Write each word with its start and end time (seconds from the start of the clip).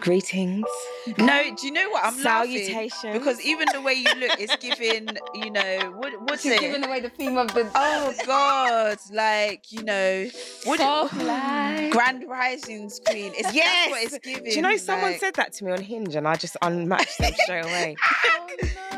Greetings. 0.00 0.66
No, 1.18 1.42
do 1.56 1.66
you 1.66 1.72
know 1.72 1.88
what? 1.90 2.04
I'm 2.04 2.22
laughing 2.22 2.58
Salutations. 2.66 3.12
because 3.18 3.40
even 3.44 3.66
the 3.72 3.80
way 3.80 3.94
you 3.94 4.14
look 4.18 4.38
is 4.38 4.50
giving, 4.60 5.08
you 5.34 5.50
know, 5.50 5.94
what, 5.96 6.20
what's 6.22 6.42
She's 6.42 6.52
it? 6.52 6.60
giving 6.60 6.84
away 6.84 7.00
the 7.00 7.08
theme 7.08 7.38
of 7.38 7.52
the 7.54 7.68
Oh 7.74 8.14
God! 8.26 8.98
Like 9.10 9.72
you 9.72 9.82
know, 9.84 10.28
what? 10.64 10.78
Soft 10.80 11.16
light. 11.22 11.90
Grand 11.92 12.28
Risings 12.28 13.00
Queen. 13.06 13.32
It's 13.36 13.54
Yes! 13.54 13.64
that's 13.64 13.90
what 13.90 14.02
it's 14.02 14.18
giving. 14.26 14.44
Do 14.44 14.56
you 14.56 14.62
know 14.62 14.76
someone 14.76 15.12
like- 15.12 15.20
said 15.20 15.34
that 15.34 15.52
to 15.54 15.64
me 15.64 15.72
on 15.72 15.80
Hinge 15.80 16.14
and 16.14 16.28
I 16.28 16.36
just 16.36 16.56
unmatched 16.62 17.18
them 17.18 17.32
straight 17.44 17.64
away? 17.64 17.96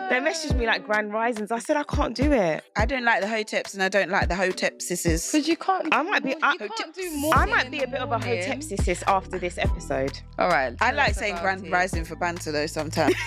Oh, 0.01 0.11
they 0.11 0.21
messaged 0.21 0.57
me 0.57 0.65
like 0.67 0.87
Grand 0.87 1.13
Risings. 1.13 1.51
I 1.51 1.59
said 1.59 1.77
I 1.77 1.83
can't 1.83 2.15
do 2.15 2.33
it. 2.33 2.63
I 2.77 2.87
don't 2.87 3.05
like 3.05 3.21
the 3.21 3.27
hoteps 3.27 3.75
and 3.75 3.83
I 3.83 3.89
don't 3.91 4.09
like 4.11 4.29
the 4.29 4.37
hotep 4.37 4.81
sisters. 4.81 5.31
Because 5.31 5.47
you 5.49 5.57
can't. 5.57 5.87
I 5.93 6.03
might 6.03 6.23
be- 6.23 6.31
more- 6.31 6.39
I- 6.43 6.53
you 6.53 6.59
can't 6.71 6.95
do 6.95 7.11
more. 7.17 7.35
I 7.35 7.45
might 7.45 7.71
be 7.71 7.83
a 7.83 7.87
bit 7.87 8.01
of 8.01 8.11
a 8.13 8.19
hotep 8.19 8.63
sis 8.63 9.03
after 9.07 9.39
this 9.39 9.59
episode. 9.59 10.19
All 10.39 10.49
right. 10.49 10.75
I 10.81 10.88
tell 10.89 10.97
like 10.97 11.15
saying 11.15 11.37
Grand 11.41 11.67
it. 11.67 11.73
Rising 11.73 12.05
for 12.05 12.17
banter 12.17 12.53
though 12.53 12.67
sometimes. 12.67 13.15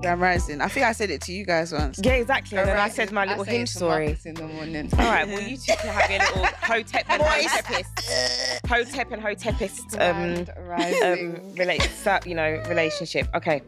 Grand 0.00 0.20
Rising. 0.20 0.60
I 0.60 0.68
think 0.68 0.86
I 0.86 0.92
said 0.92 1.10
it 1.10 1.20
to 1.22 1.32
you 1.32 1.44
guys 1.44 1.72
once. 1.72 2.00
Yeah, 2.02 2.14
exactly. 2.14 2.58
And 2.58 2.68
then 2.68 2.78
I 2.78 2.88
said 2.88 3.12
my 3.12 3.24
little 3.24 3.44
say 3.44 3.54
it 3.54 3.56
Hinge 3.58 3.70
to 3.72 3.76
story. 3.76 4.16
In 4.24 4.34
the 4.34 4.46
morning. 4.46 4.90
All 4.98 4.98
right, 4.98 5.26
well, 5.26 5.40
you 5.48 5.56
two 5.56 5.74
can 5.76 5.88
have 5.92 6.10
your 6.10 6.20
little 6.20 6.44
hotep 6.60 7.04
and 7.08 7.20
Boys. 7.22 7.46
hotepist, 7.50 8.66
hotep 8.66 9.12
and 9.12 9.22
hotepist 9.22 9.96
um, 10.00 10.46
um, 11.04 11.54
relate, 11.56 11.82
so- 11.82 12.18
you 12.24 12.34
know, 12.34 12.62
relationship. 12.68 13.28
Okay, 13.34 13.62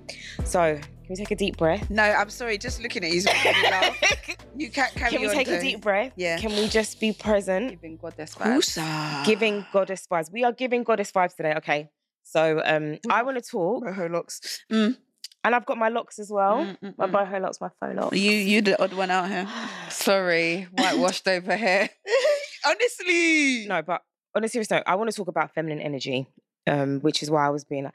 so 0.45 0.77
can 0.77 1.07
we 1.11 1.17
take 1.17 1.31
a 1.31 1.37
deep 1.37 1.57
breath? 1.57 1.91
No, 1.91 2.03
I'm 2.03 2.31
sorry. 2.31 2.59
Just 2.59 2.81
looking 2.83 3.05
at 3.05 3.11
you 3.11 3.19
is 3.19 3.27
making 3.27 3.53
me 3.63 3.71
laugh. 3.71 4.37
You 4.57 4.71
can't 4.71 4.95
carry 4.95 5.11
Can 5.11 5.21
we 5.21 5.27
on. 5.27 5.35
take 5.35 5.49
a 5.49 5.61
deep 5.61 5.81
breath? 5.81 6.13
Yeah. 6.15 6.39
Can 6.39 6.51
we 6.53 6.69
just 6.69 7.01
be 7.01 7.13
present? 7.13 7.71
giving 7.71 7.97
goddess 7.97 8.37
vibes. 8.37 8.79
Woosa. 8.79 9.25
Giving 9.27 9.67
goddess 9.73 10.07
vibes. 10.09 10.31
We 10.33 10.45
are 10.45 10.53
giving 10.53 10.85
goddess 10.85 11.11
vibes 11.11 11.35
today. 11.35 11.55
Okay. 11.57 11.91
So 12.25 12.61
um, 12.65 12.99
I 13.11 13.23
want 13.27 13.43
to 13.43 13.49
talk, 13.49 13.85
Boho 13.85 14.11
locks. 14.11 14.65
Mm, 14.73 14.97
and 15.45 15.55
I've 15.55 15.67
got 15.67 15.77
my 15.79 15.89
locks 15.91 16.19
as 16.19 16.31
well. 16.31 16.57
mm, 16.65 16.79
mm, 16.81 16.95
My 16.99 17.07
mm. 17.07 17.13
boho 17.13 17.41
locks, 17.41 17.61
my 17.61 17.69
faux 17.79 17.95
locks. 17.95 18.17
You, 18.17 18.31
you 18.33 18.63
the 18.63 18.83
odd 18.83 18.95
one 18.95 19.11
out 19.11 19.29
here. 19.29 19.47
Sorry, 19.91 20.63
whitewashed 20.73 21.29
over 21.29 21.55
here. 21.57 21.89
Honestly. 22.67 23.67
No, 23.67 23.83
but 23.83 24.03
on 24.35 24.43
a 24.43 24.49
serious 24.49 24.71
note, 24.71 24.83
I 24.87 24.95
want 24.95 25.11
to 25.11 25.17
talk 25.17 25.29
about 25.29 25.55
feminine 25.55 25.81
energy, 25.81 26.27
um, 26.67 27.01
which 27.01 27.23
is 27.23 27.31
why 27.31 27.47
I 27.47 27.51
was 27.51 27.65
being 27.65 27.85
like, 27.85 27.95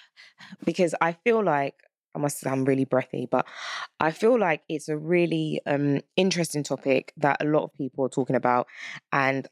because 0.64 0.94
I 1.00 1.12
feel 1.12 1.42
like 1.42 1.74
I 2.14 2.18
must 2.18 2.40
sound 2.40 2.66
really 2.66 2.84
breathy, 2.84 3.28
but 3.30 3.46
I 4.00 4.10
feel 4.10 4.36
like 4.36 4.62
it's 4.68 4.88
a 4.88 4.96
really 4.96 5.60
um, 5.64 6.00
interesting 6.16 6.64
topic 6.64 7.12
that 7.18 7.36
a 7.40 7.44
lot 7.44 7.62
of 7.62 7.72
people 7.74 8.04
are 8.04 8.08
talking 8.08 8.34
about, 8.34 8.66
and 9.12 9.46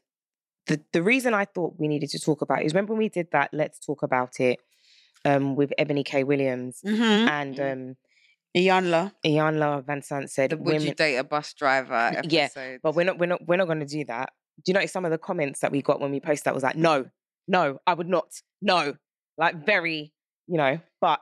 the 0.69 0.79
the 0.93 1.03
reason 1.03 1.33
I 1.33 1.45
thought 1.45 1.75
we 1.77 1.87
needed 1.87 2.09
to 2.11 2.19
talk 2.19 2.41
about 2.41 2.61
it 2.61 2.65
is 2.67 2.73
remember 2.73 2.93
when 2.93 2.99
we 2.99 3.09
did 3.09 3.27
that 3.33 3.49
let's 3.51 3.79
talk 3.79 4.03
about 4.03 4.39
it 4.39 4.59
um, 5.25 5.55
with 5.55 5.73
Ebony 5.77 6.03
K 6.03 6.23
Williams 6.23 6.79
Mm-hmm. 6.85 7.27
and 7.39 7.59
um, 7.59 7.95
Iyanla. 8.57 9.11
Iyanla 9.25 9.83
Vanzant 9.85 10.29
said 10.29 10.51
The 10.51 10.57
would 10.57 10.81
you 10.81 10.93
date 10.95 11.17
a 11.17 11.23
bus 11.23 11.53
driver 11.53 11.93
episode? 11.93 12.31
Yeah, 12.31 12.77
but 12.81 12.95
we're 12.95 13.03
not 13.05 13.19
we're 13.19 13.27
not 13.33 13.41
we're 13.47 13.57
not 13.57 13.67
going 13.67 13.81
to 13.81 13.85
do 13.85 14.05
that. 14.05 14.31
Do 14.65 14.71
you 14.71 14.73
know 14.79 14.85
some 14.85 15.05
of 15.05 15.11
the 15.11 15.17
comments 15.17 15.59
that 15.61 15.71
we 15.71 15.81
got 15.81 15.99
when 16.01 16.11
we 16.11 16.19
posted 16.19 16.45
that 16.45 16.53
was 16.55 16.63
like, 16.63 16.75
no, 16.75 17.05
no, 17.47 17.79
I 17.87 17.93
would 17.93 18.09
not, 18.09 18.27
no, 18.61 18.95
like 19.37 19.65
very, 19.65 20.13
you 20.47 20.57
know. 20.57 20.79
But 20.99 21.21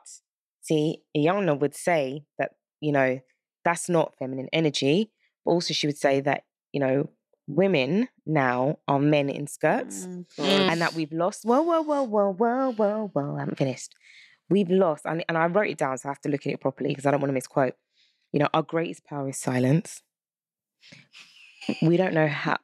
see, 0.62 1.04
Iyanla 1.16 1.60
would 1.60 1.76
say 1.76 2.24
that 2.40 2.52
you 2.82 2.92
know 2.92 3.20
that's 3.66 3.90
not 3.90 4.14
feminine 4.18 4.48
energy, 4.54 5.12
but 5.46 5.52
also 5.52 5.74
she 5.74 5.88
would 5.88 5.98
say 5.98 6.22
that 6.22 6.44
you 6.72 6.80
know 6.80 7.10
women 7.48 8.10
now 8.26 8.78
are 8.88 9.00
men 9.00 9.30
in 9.30 9.48
skirts 9.48 10.06
Mm. 10.06 10.26
and 10.40 10.82
that 10.82 10.94
we've 10.94 11.12
lost. 11.14 11.44
Whoa, 11.46 11.62
whoa, 11.62 11.82
whoa, 11.82 12.04
whoa, 12.04 12.34
whoa, 12.34 12.72
whoa, 12.74 13.08
whoa. 13.14 13.36
I 13.36 13.40
haven't 13.40 13.58
finished. 13.58 13.96
We've 14.50 14.70
lost, 14.70 15.06
and, 15.06 15.24
and 15.28 15.38
I 15.38 15.48
wrote 15.48 15.70
it 15.70 15.78
down, 15.78 15.98
so 15.98 16.08
I 16.10 16.12
have 16.12 16.22
to 16.22 16.30
look 16.30 16.46
at 16.46 16.54
it 16.54 16.62
properly 16.62 16.90
because 16.90 17.06
I 17.06 17.12
don't 17.12 17.20
want 17.22 17.30
to 17.30 17.34
misquote. 17.34 17.74
You 18.32 18.40
know, 18.40 18.50
our 18.54 18.62
greatest 18.64 19.06
power 19.06 19.30
is 19.30 19.38
silence. 19.38 20.02
We 21.82 21.98
don't 21.98 22.14
know 22.14 22.28
how, 22.28 22.58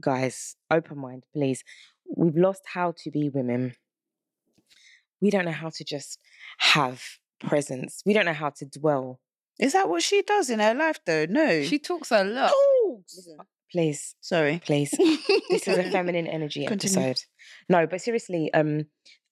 guys, 0.00 0.56
open 0.70 0.98
mind, 0.98 1.24
please. 1.32 1.62
We've 2.16 2.36
lost 2.36 2.62
how 2.74 2.94
to 2.98 3.10
be 3.10 3.28
women. 3.28 3.74
We 5.20 5.30
don't 5.30 5.44
know 5.44 5.52
how 5.52 5.70
to 5.70 5.84
just 5.84 6.18
have 6.58 7.02
presence. 7.40 8.02
We 8.04 8.12
don't 8.12 8.24
know 8.24 8.32
how 8.32 8.50
to 8.50 8.64
dwell. 8.64 9.20
Is 9.60 9.74
that 9.74 9.88
what 9.88 10.02
she 10.02 10.22
does 10.22 10.50
in 10.50 10.58
her 10.58 10.74
life 10.74 10.98
though? 11.04 11.26
No. 11.28 11.62
She 11.62 11.78
talks 11.78 12.10
a 12.10 12.24
lot. 12.24 12.50
talks. 12.50 13.28
Please, 13.70 14.14
Sorry. 14.20 14.60
please. 14.64 14.90
this 15.50 15.68
is 15.68 15.78
a 15.78 15.90
feminine 15.90 16.26
energy 16.26 16.66
Continue. 16.66 16.98
episode. 17.08 17.24
No, 17.68 17.86
but 17.86 18.00
seriously, 18.00 18.52
um, 18.52 18.86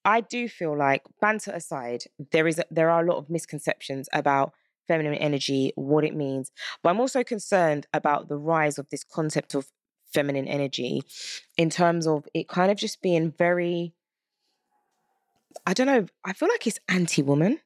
I 0.05 0.21
do 0.21 0.49
feel 0.49 0.77
like 0.77 1.03
banter 1.21 1.51
aside, 1.51 2.05
there 2.33 2.47
is 2.47 2.59
a, 2.59 2.65
there 2.71 2.91
are 2.91 3.03
a 3.03 3.07
lot 3.07 3.19
of 3.19 3.29
misconceptions 3.29 4.09
about 4.13 4.53
feminine 4.87 5.15
energy, 5.15 5.73
what 5.75 6.05
it 6.05 6.15
means. 6.15 6.51
But 6.83 6.91
I'm 6.91 7.01
also 7.01 7.23
concerned 7.25 7.87
about 7.93 8.29
the 8.29 8.39
rise 8.39 8.79
of 8.79 8.89
this 8.91 9.05
concept 9.05 9.55
of 9.55 9.67
feminine 10.13 10.49
energy 10.49 11.03
in 11.59 11.69
terms 11.69 12.07
of 12.07 12.25
it 12.33 12.49
kind 12.49 12.71
of 12.71 12.79
just 12.79 13.03
being 13.03 13.33
very 13.37 13.93
I 15.67 15.75
don't 15.75 15.87
know, 15.87 16.07
I 16.25 16.33
feel 16.33 16.49
like 16.49 16.67
it's 16.67 16.79
anti-woman. 16.89 17.59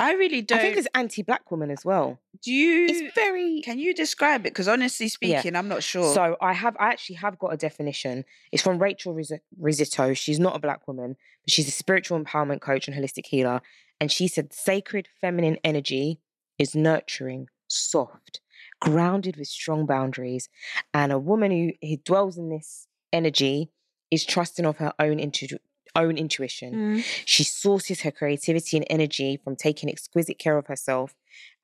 I 0.00 0.12
really 0.14 0.40
don't. 0.42 0.58
I 0.58 0.62
think 0.62 0.76
it's 0.76 0.88
anti-black 0.94 1.50
woman 1.50 1.70
as 1.70 1.84
well. 1.84 2.18
do 2.42 2.52
you? 2.52 2.86
It's 2.86 3.14
very 3.14 3.60
Can 3.62 3.78
you 3.78 3.94
describe 3.94 4.40
it? 4.46 4.50
Because 4.52 4.66
honestly 4.68 5.08
speaking, 5.08 5.54
I'm 5.54 5.68
not 5.68 5.82
sure. 5.82 6.12
So 6.14 6.36
I 6.40 6.52
have, 6.54 6.76
I 6.80 6.88
actually 6.88 7.16
have 7.16 7.38
got 7.38 7.52
a 7.52 7.56
definition. 7.56 8.24
It's 8.50 8.62
from 8.62 8.78
Rachel 8.78 9.14
Risito. 9.14 10.16
She's 10.16 10.40
not 10.40 10.56
a 10.56 10.58
black 10.58 10.88
woman, 10.88 11.16
but 11.44 11.50
she's 11.50 11.68
a 11.68 11.72
spiritual 11.72 12.18
empowerment 12.18 12.60
coach 12.60 12.88
and 12.88 12.96
holistic 12.96 13.26
healer. 13.26 13.60
And 14.00 14.10
she 14.10 14.26
said, 14.28 14.52
sacred 14.52 15.08
feminine 15.20 15.58
energy 15.62 16.20
is 16.58 16.74
nurturing, 16.74 17.48
soft, 17.68 18.40
grounded 18.80 19.36
with 19.36 19.48
strong 19.48 19.84
boundaries. 19.84 20.48
And 20.94 21.12
a 21.12 21.18
woman 21.18 21.50
who, 21.50 21.72
who 21.86 21.96
dwells 21.98 22.38
in 22.38 22.48
this 22.48 22.86
energy 23.12 23.70
is 24.10 24.24
trusting 24.24 24.64
of 24.64 24.78
her 24.78 24.92
own 24.98 25.20
intu- 25.20 25.58
own 25.96 26.16
intuition. 26.18 26.74
Mm. 26.74 27.04
She 27.26 27.44
sources 27.44 28.02
her 28.02 28.10
creativity 28.10 28.76
and 28.76 28.86
energy 28.90 29.38
from 29.42 29.56
taking 29.56 29.88
exquisite 29.88 30.38
care 30.38 30.56
of 30.58 30.66
herself 30.66 31.14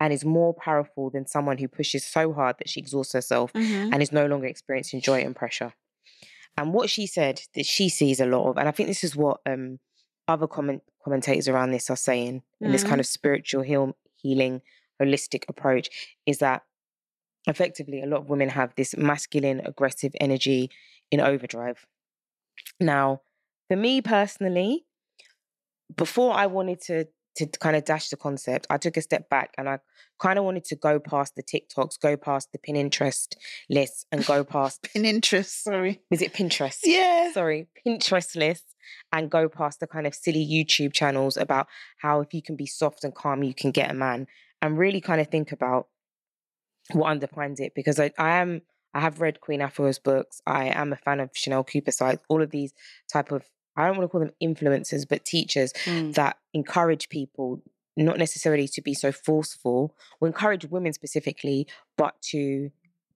and 0.01 0.13
is 0.13 0.25
more 0.25 0.55
powerful 0.55 1.11
than 1.11 1.27
someone 1.27 1.59
who 1.59 1.69
pushes 1.69 2.05
so 2.05 2.33
hard 2.33 2.57
that 2.59 2.69
she 2.69 2.81
exhausts 2.81 3.13
herself 3.13 3.53
Mhm. 3.53 3.91
and 3.93 4.03
is 4.03 4.13
no 4.13 4.27
longer 4.27 4.47
experiencing 4.47 5.01
joy 5.01 5.21
and 5.21 5.35
pressure. 5.37 5.75
And 6.57 6.73
what 6.73 6.89
she 6.91 7.07
said 7.07 7.43
that 7.55 7.67
she 7.67 7.89
sees 7.89 8.19
a 8.21 8.27
lot 8.27 8.49
of, 8.49 8.57
and 8.57 8.69
I 8.69 8.73
think 8.73 8.89
this 8.89 9.05
is 9.05 9.15
what 9.15 9.41
um, 9.47 9.79
other 10.29 10.47
comment 10.47 10.83
commentators 11.05 11.47
around 11.49 11.71
this 11.71 11.89
are 11.91 11.97
saying 11.97 12.43
in 12.61 12.73
this 12.73 12.83
kind 12.83 13.01
of 13.01 13.07
spiritual 13.07 13.63
heal, 13.63 13.97
healing, 14.17 14.61
holistic 15.01 15.45
approach, 15.49 15.89
is 16.27 16.39
that 16.39 16.63
effectively 17.47 18.03
a 18.03 18.07
lot 18.07 18.21
of 18.23 18.29
women 18.29 18.49
have 18.49 18.75
this 18.75 18.97
masculine, 18.97 19.61
aggressive 19.65 20.13
energy 20.21 20.69
in 21.13 21.21
overdrive. 21.21 21.87
Now, 22.81 23.21
for 23.69 23.77
me 23.77 24.01
personally, 24.01 24.87
before 25.95 26.35
I 26.35 26.47
wanted 26.47 26.81
to 26.83 27.07
to 27.37 27.47
kind 27.47 27.77
of 27.77 27.85
dash 27.85 28.09
the 28.09 28.17
concept, 28.17 28.67
I 28.71 28.79
took 28.79 28.97
a 28.97 29.03
step 29.03 29.29
back 29.29 29.53
and 29.59 29.69
I 29.69 29.79
kind 30.19 30.39
of 30.39 30.47
wanted 30.47 30.65
to 30.65 30.77
go 30.77 30.99
past 30.99 31.37
the 31.37 31.43
TikToks, 31.43 32.01
go 32.01 32.17
past 32.17 32.49
the 32.53 32.59
Pinterest 32.59 33.35
lists, 33.69 34.07
and 34.11 34.25
go 34.25 34.43
past 34.43 34.83
Pinterest. 34.97 35.63
Sorry. 35.63 36.01
is 36.11 36.23
it 36.23 36.33
Pinterest? 36.33 36.79
Yeah. 36.83 37.33
Sorry, 37.33 37.69
Pinterest 37.87 38.35
lists, 38.37 38.75
and 39.13 39.31
go 39.31 39.51
past 39.51 39.81
the 39.81 39.87
kind 39.87 40.07
of 40.07 40.15
silly 40.15 40.47
YouTube 40.47 40.95
channels 40.95 41.37
about 41.37 41.67
how 41.99 42.21
if 42.21 42.33
you 42.33 42.41
can 42.41 42.57
be 42.57 42.67
soft 42.67 43.05
and 43.05 43.15
calm, 43.15 43.43
you 43.43 43.53
can 43.53 43.71
get 43.71 43.91
a 43.91 43.95
man, 43.95 44.27
and 44.63 44.79
really 44.79 45.03
kind 45.03 45.21
of 45.21 45.29
think 45.29 45.53
about 45.53 45.89
what 46.93 47.19
underpins 47.19 47.61
it 47.61 47.73
because 47.75 48.01
I, 48.01 48.13
I 48.19 48.39
am 48.39 48.63
I 48.95 49.01
have 49.01 49.21
read 49.21 49.43
Queen 49.43 49.61
Afua's 49.61 49.99
books. 49.99 50.41
I 50.47 50.69
am 50.69 50.91
a 50.95 50.97
fan 50.97 51.21
of 51.21 51.31
Chanel 51.35 51.65
Cooper 51.65 51.93
sites. 51.93 52.25
All 52.31 52.41
of 52.41 52.51
these 52.51 52.73
type 53.13 53.31
of 53.31 53.45
I 53.77 53.87
don't 53.87 53.97
want 53.99 54.09
to 54.09 54.13
call 54.13 54.21
them 54.21 54.33
influencers, 54.43 55.07
but 55.09 55.25
teachers 55.25 55.73
Mm. 55.85 56.15
that 56.15 56.39
encourage 56.55 57.09
people 57.09 57.63
not 57.97 58.19
necessarily 58.19 58.69
to 58.69 58.83
be 58.83 58.95
so 58.95 59.11
forceful 59.13 59.95
or 60.21 60.29
encourage 60.29 60.65
women 60.67 60.93
specifically, 60.93 61.67
but 61.97 62.21
to 62.31 62.71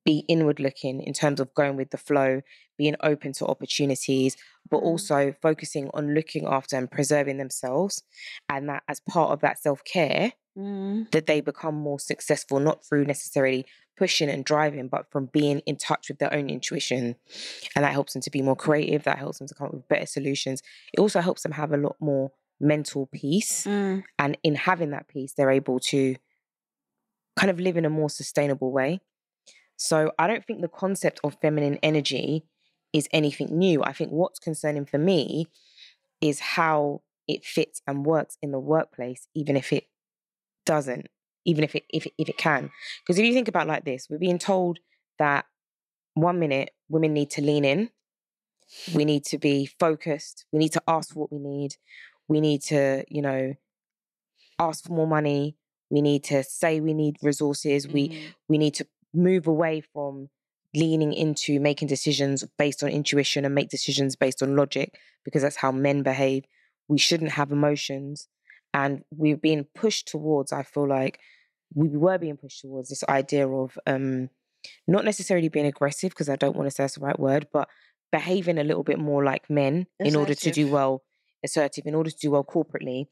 be 0.05 0.25
inward 0.29 0.59
looking 0.59 1.03
in 1.03 1.13
terms 1.13 1.39
of 1.41 1.53
going 1.55 1.77
with 1.77 1.91
the 1.91 1.99
flow, 1.99 2.41
being 2.79 2.97
open 3.03 3.33
to 3.35 3.45
opportunities, 3.47 4.37
but 4.71 4.81
Mm. 4.81 4.87
also 4.87 5.35
focusing 5.43 5.91
on 5.93 6.15
looking 6.15 6.47
after 6.47 6.77
and 6.77 6.91
preserving 6.91 7.37
themselves. 7.37 8.03
And 8.49 8.69
that 8.71 8.83
as 8.89 9.01
part 9.01 9.33
of 9.33 9.41
that 9.41 9.59
self 9.59 9.85
care, 9.85 10.33
Mm. 10.57 11.11
that 11.13 11.27
they 11.27 11.41
become 11.43 11.75
more 11.75 12.01
successful, 12.01 12.59
not 12.59 12.85
through 12.85 13.05
necessarily 13.05 13.67
pushing 14.01 14.31
and 14.31 14.47
driving, 14.47 14.89
but 14.89 15.11
from 15.11 15.27
being 15.27 15.59
in 15.67 15.77
touch 15.77 16.09
with 16.09 16.19
their 16.19 16.33
own 16.33 16.49
intuition. 16.49 17.17
And 17.77 17.85
that 17.85 17.93
helps 17.93 18.15
them 18.15 18.23
to 18.23 18.31
be 18.31 18.41
more 18.41 18.57
creative, 18.57 19.03
that 19.03 19.19
helps 19.19 19.39
them 19.39 19.47
to 19.47 19.55
come 19.55 19.67
up 19.67 19.75
with 19.75 19.87
better 19.89 20.07
solutions. 20.07 20.63
It 20.95 21.01
also 21.01 21.21
helps 21.21 21.43
them 21.43 21.53
have 21.53 21.71
a 21.71 21.77
lot 21.77 21.97
more 22.01 22.33
mental 22.59 23.11
peace. 23.13 23.67
Mm. 23.67 24.05
And 24.19 24.39
in 24.43 24.55
having 24.55 24.93
that 24.93 25.07
peace, 25.07 25.35
they're 25.37 25.51
able 25.51 25.81
to 25.81 26.17
kind 27.37 27.51
of 27.51 27.61
live 27.61 27.77
in 27.77 27.85
a 27.85 27.91
more 27.91 28.09
sustainable 28.09 28.73
way. 28.73 29.01
So 29.77 30.13
I 30.19 30.27
don't 30.27 30.47
think 30.47 30.63
the 30.63 30.69
concept 30.69 31.21
of 31.23 31.37
feminine 31.43 31.79
energy 31.83 32.47
is 32.95 33.07
anything 33.13 33.59
new. 33.59 33.83
I 33.85 33.93
think 33.93 34.13
what's 34.13 34.39
concerning 34.39 34.87
for 34.87 34.97
me 34.97 35.45
is 36.23 36.41
how 36.41 37.03
it 37.29 37.45
fits 37.45 37.83
and 37.87 38.07
works 38.07 38.39
in 38.41 38.51
the 38.51 38.59
workplace, 38.59 39.29
even 39.35 39.59
if 39.59 39.75
it 39.75 39.85
doesn't, 40.65 41.09
even 41.45 41.65
if 41.65 41.75
it 41.75 41.85
if 41.91 42.07
if 42.19 42.29
it 42.29 42.39
can. 42.39 42.71
Because 43.03 43.19
if 43.19 43.25
you 43.25 43.33
think 43.33 43.49
about 43.49 43.67
it 43.67 43.71
like 43.71 43.85
this, 43.85 44.09
we're 44.09 44.19
being 44.19 44.39
told 44.39 44.79
that 45.19 45.47
one 46.15 46.39
minute 46.39 46.71
women 46.89 47.13
need 47.15 47.31
to 47.31 47.43
lean 47.43 47.65
in, 47.65 47.91
we 48.95 49.05
need 49.05 49.25
to 49.27 49.39
be 49.39 49.67
focused, 49.67 50.45
we 50.53 50.59
need 50.59 50.73
to 50.73 50.83
ask 50.89 51.13
for 51.13 51.21
what 51.21 51.33
we 51.33 51.39
need, 51.39 51.77
we 52.29 52.41
need 52.41 52.63
to, 52.63 53.05
you 53.09 53.23
know, 53.23 53.55
ask 54.59 54.85
for 54.85 54.93
more 54.93 55.07
money, 55.07 55.57
we 55.91 56.03
need 56.03 56.25
to 56.25 56.43
say 56.43 56.81
we 56.81 56.95
need 56.95 57.17
resources, 57.23 57.89
we 57.89 58.09
Mhm. 58.09 58.35
we 58.49 58.59
need 58.59 58.75
to 58.75 58.87
move 59.13 59.47
away 59.47 59.81
from 59.81 60.29
leaning 60.75 61.13
into 61.13 61.59
making 61.59 61.89
decisions 61.89 62.45
based 62.57 62.83
on 62.83 62.91
intuition 62.91 63.45
and 63.45 63.55
make 63.55 63.69
decisions 63.69 64.15
based 64.15 64.41
on 64.43 64.55
logic 64.55 64.97
because 65.25 65.43
that's 65.43 65.57
how 65.57 65.73
men 65.73 66.03
behave. 66.03 66.45
We 66.87 66.99
shouldn't 66.99 67.33
have 67.33 67.51
emotions. 67.51 68.29
And 68.73 69.03
we've 69.11 69.41
been 69.41 69.67
pushed 69.75 70.09
towards, 70.09 70.53
I 70.53 70.63
feel 70.63 70.89
like 70.89 71.19
we 71.75 71.89
were 71.89 72.19
being 72.19 72.37
pushed 72.37 72.61
towards 72.61 72.89
this 72.89 73.05
idea 73.09 73.49
of 73.49 73.79
um 73.87 74.31
not 74.87 75.05
necessarily 75.05 75.49
being 75.49 75.67
aggressive, 75.67 76.11
because 76.11 76.29
I 76.29 76.37
don't 76.37 76.57
want 76.57 76.67
to 76.67 76.71
say 76.71 76.83
that's 76.83 76.95
the 76.95 77.01
right 77.01 77.19
word, 77.19 77.47
but 77.53 77.69
behaving 78.13 78.59
a 78.59 78.65
little 78.65 78.83
bit 78.83 78.99
more 78.99 79.25
like 79.25 79.49
men 79.49 79.87
in 79.99 80.17
order 80.17 80.35
to 80.35 80.51
do 80.51 80.69
well, 80.69 81.03
assertive, 81.45 81.87
in 81.87 81.95
order 81.95 82.11
to 82.11 82.17
do 82.17 82.33
well 82.33 82.45
corporately. 82.45 83.07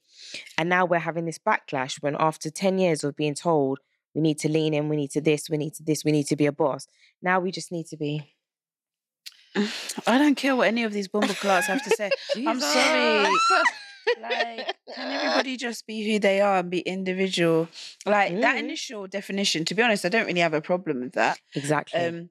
And 0.58 0.68
now 0.68 0.84
we're 0.84 0.98
having 0.98 1.24
this 1.24 1.38
backlash 1.38 2.02
when 2.02 2.16
after 2.18 2.50
10 2.50 2.78
years 2.78 3.04
of 3.04 3.16
being 3.16 3.34
told 3.34 3.78
we 4.14 4.20
need 4.20 4.38
to 4.40 4.48
lean 4.48 4.74
in, 4.74 4.88
we 4.88 4.96
need 4.96 5.10
to 5.12 5.20
this, 5.20 5.48
we 5.48 5.56
need 5.56 5.74
to 5.74 5.82
this, 5.82 6.04
we 6.04 6.12
need 6.12 6.26
to 6.26 6.36
be 6.36 6.46
a 6.46 6.52
boss. 6.52 6.86
Now 7.22 7.40
we 7.40 7.52
just 7.52 7.70
need 7.70 7.86
to 7.86 7.96
be. 7.96 8.34
I 10.06 10.18
don't 10.18 10.34
care 10.34 10.56
what 10.56 10.68
any 10.68 10.84
of 10.84 10.92
these 10.92 11.08
clerks 11.12 11.66
have 11.66 11.84
to 11.84 11.90
say. 11.90 12.10
I'm 12.36 12.60
sorry. 12.60 13.28
Like 14.20 14.74
can 14.94 15.10
everybody 15.20 15.56
just 15.56 15.86
be 15.86 16.10
who 16.10 16.18
they 16.18 16.40
are 16.40 16.58
and 16.58 16.70
be 16.70 16.80
individual 16.80 17.68
like 18.06 18.40
that 18.40 18.56
Mm. 18.56 18.60
initial 18.60 19.06
definition 19.06 19.64
to 19.66 19.74
be 19.74 19.82
honest 19.82 20.04
i 20.04 20.08
don't 20.08 20.26
really 20.26 20.40
have 20.40 20.54
a 20.54 20.60
problem 20.60 21.00
with 21.00 21.12
that 21.12 21.38
Exactly. 21.54 22.00
um 22.00 22.30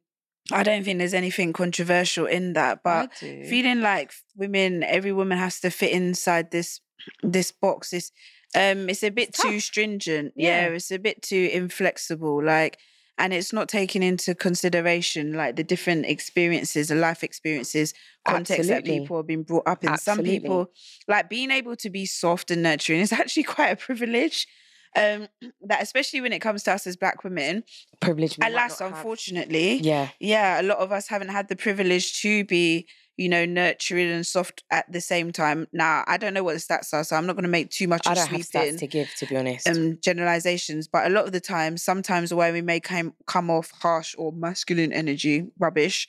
i 0.51 0.63
don't 0.63 0.83
think 0.83 0.97
there's 1.00 1.13
anything 1.13 1.53
controversial 1.53 2.25
in 2.25 2.53
that 2.53 2.81
but 2.83 3.13
feeling 3.15 3.81
like 3.81 4.12
women 4.35 4.83
every 4.83 5.13
woman 5.13 5.38
has 5.38 5.59
to 5.59 5.69
fit 5.69 5.91
inside 5.91 6.51
this 6.51 6.81
this 7.21 7.51
box 7.51 7.91
this 7.91 8.12
um 8.56 8.89
it's 8.89 9.03
a 9.03 9.09
bit 9.09 9.29
It's 9.29 9.41
too 9.41 9.59
stringent 9.59 10.33
yeah. 10.35 10.68
Yeah. 10.68 10.74
it's 10.75 10.91
a 10.91 11.00
bit 11.00 11.21
too 11.21 11.50
inflexible 11.53 12.44
like 12.44 12.77
and 13.18 13.34
it's 13.34 13.52
not 13.52 13.68
taking 13.68 14.04
into 14.04 14.36
consideration 14.36 15.34
like 15.34 15.56
the 15.56 15.64
different 15.64 16.06
experiences 16.06 16.90
the 16.90 16.96
life 16.96 17.24
experiences 17.24 17.94
context 18.28 18.69
that 18.69 18.86
people 18.86 19.18
have 19.18 19.28
been 19.28 19.44
brought 19.44 19.68
up 19.68 19.84
in 19.84 19.98
some 19.98 20.24
people 20.24 20.72
like 21.08 21.30
being 21.30 21.52
able 21.52 21.75
to 21.75 21.90
be 21.90 22.06
soft 22.06 22.52
and 22.52 22.64
nurturing 22.64 23.00
is 23.00 23.14
actually 23.22 23.44
quite 23.44 23.69
a 23.69 23.75
privilege 23.75 24.48
um 24.96 25.28
that 25.62 25.81
especially 25.81 26.22
when 26.22 26.34
it 26.34 26.40
comes 26.40 26.64
to 26.64 26.72
us 26.72 26.88
as 26.88 26.96
black 26.96 27.24
women 27.24 27.64
Privilege. 28.00 28.38
alas 28.42 28.80
not 28.80 28.90
have. 28.90 28.98
unfortunately 28.98 29.75
Yeah. 29.75 30.10
yeah, 30.20 30.62
a 30.62 30.63
lot 30.63 30.78
of 30.78 30.92
us 30.92 31.08
haven't 31.08 31.30
had 31.30 31.50
the 31.50 31.56
privilege 31.56 32.22
to 32.22 32.46
be, 32.46 32.88
you 33.18 33.28
know, 33.28 33.46
nurturing 33.46 34.10
and 34.12 34.25
soft 34.25 34.64
at 34.69 34.92
the 34.92 35.02
same 35.02 35.31
time. 35.31 35.68
Now, 35.74 36.04
I 36.08 36.18
don't 36.18 36.34
know 36.34 36.44
what 36.44 36.54
the 36.54 36.60
stats 36.60 36.94
are, 36.94 37.04
so 37.04 37.16
I'm 37.16 37.25
not 37.25 37.36
going 37.36 37.44
to 37.44 37.50
make 37.50 37.72
too 37.72 37.88
much 37.88 38.06
I 38.06 38.14
don't 38.14 38.28
have 38.28 38.42
stats 38.42 38.78
to 38.80 38.88
give, 38.88 39.14
to 39.18 39.25
be 39.25 39.36
honest. 39.36 39.68
um, 39.68 39.98
generalizations, 40.02 40.88
but 40.88 41.08
a 41.08 41.10
lot 41.10 41.25
of 41.25 41.31
the 41.31 41.40
time, 41.40 41.78
sometimes 41.78 42.30
the 42.30 42.36
way 42.36 42.52
we 42.52 42.62
may 42.62 42.80
come, 42.80 43.14
come 43.25 43.50
off 43.50 43.72
harsh 43.81 44.14
or 44.18 44.31
masculine 44.31 44.94
energy 44.94 45.48
rubbish 45.58 46.08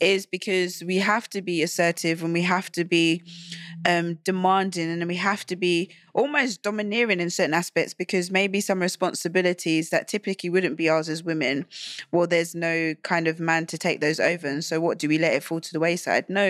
is 0.00 0.26
because 0.26 0.82
we 0.84 0.96
have 0.96 1.28
to 1.30 1.42
be 1.42 1.62
assertive 1.62 2.22
and 2.22 2.32
we 2.32 2.42
have 2.42 2.70
to 2.72 2.84
be 2.84 3.22
um, 3.86 4.14
demanding 4.24 4.90
and 4.90 5.06
we 5.06 5.16
have 5.16 5.46
to 5.46 5.56
be 5.56 5.90
almost 6.14 6.62
domineering 6.62 7.20
in 7.20 7.30
certain 7.30 7.54
aspects 7.54 7.94
because 7.94 8.30
maybe 8.30 8.60
some 8.60 8.80
responsibilities 8.80 9.90
that 9.90 10.08
typically 10.08 10.50
wouldn't 10.50 10.76
be 10.76 10.88
ours 10.88 11.08
as 11.08 11.22
women, 11.22 11.66
well, 12.10 12.26
there's 12.26 12.54
no 12.54 12.94
kind 13.02 13.28
of 13.28 13.38
man 13.38 13.66
to 13.66 13.78
take 13.78 14.00
those 14.00 14.18
over. 14.18 14.48
And 14.48 14.64
so, 14.64 14.80
what 14.80 14.98
do 14.98 15.08
we 15.08 15.18
let 15.18 15.34
it 15.34 15.42
fall 15.42 15.60
to 15.60 15.72
the 15.72 15.78
wayside? 15.78 16.28
No, 16.28 16.47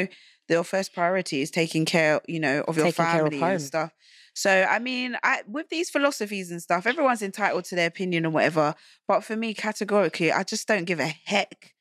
your 0.49 0.65
first 0.65 0.95
priority 0.95 1.43
is 1.43 1.51
taking 1.51 1.85
care, 1.85 2.21
you 2.27 2.41
know, 2.41 2.65
of 2.69 2.77
your 2.77 2.87
Taking 2.87 3.05
care 3.05 3.27
of 3.27 3.33
family 3.33 3.53
and 3.53 3.63
stuff. 3.63 3.93
So 4.35 4.67
I 4.71 4.79
mean, 4.79 5.17
I 5.25 5.43
with 5.49 5.69
these 5.69 5.91
philosophies 5.91 6.51
and 6.51 6.63
stuff, 6.63 6.87
everyone's 6.87 7.23
entitled 7.23 7.65
to 7.67 7.75
their 7.75 7.89
opinion 7.89 8.25
and 8.25 8.33
whatever. 8.33 8.75
But 9.09 9.25
for 9.25 9.35
me, 9.37 9.53
categorically, 9.53 10.31
I 10.31 10.45
just 10.45 10.69
don't 10.69 10.85
give 10.85 11.01
a 11.01 11.09
heck 11.09 11.75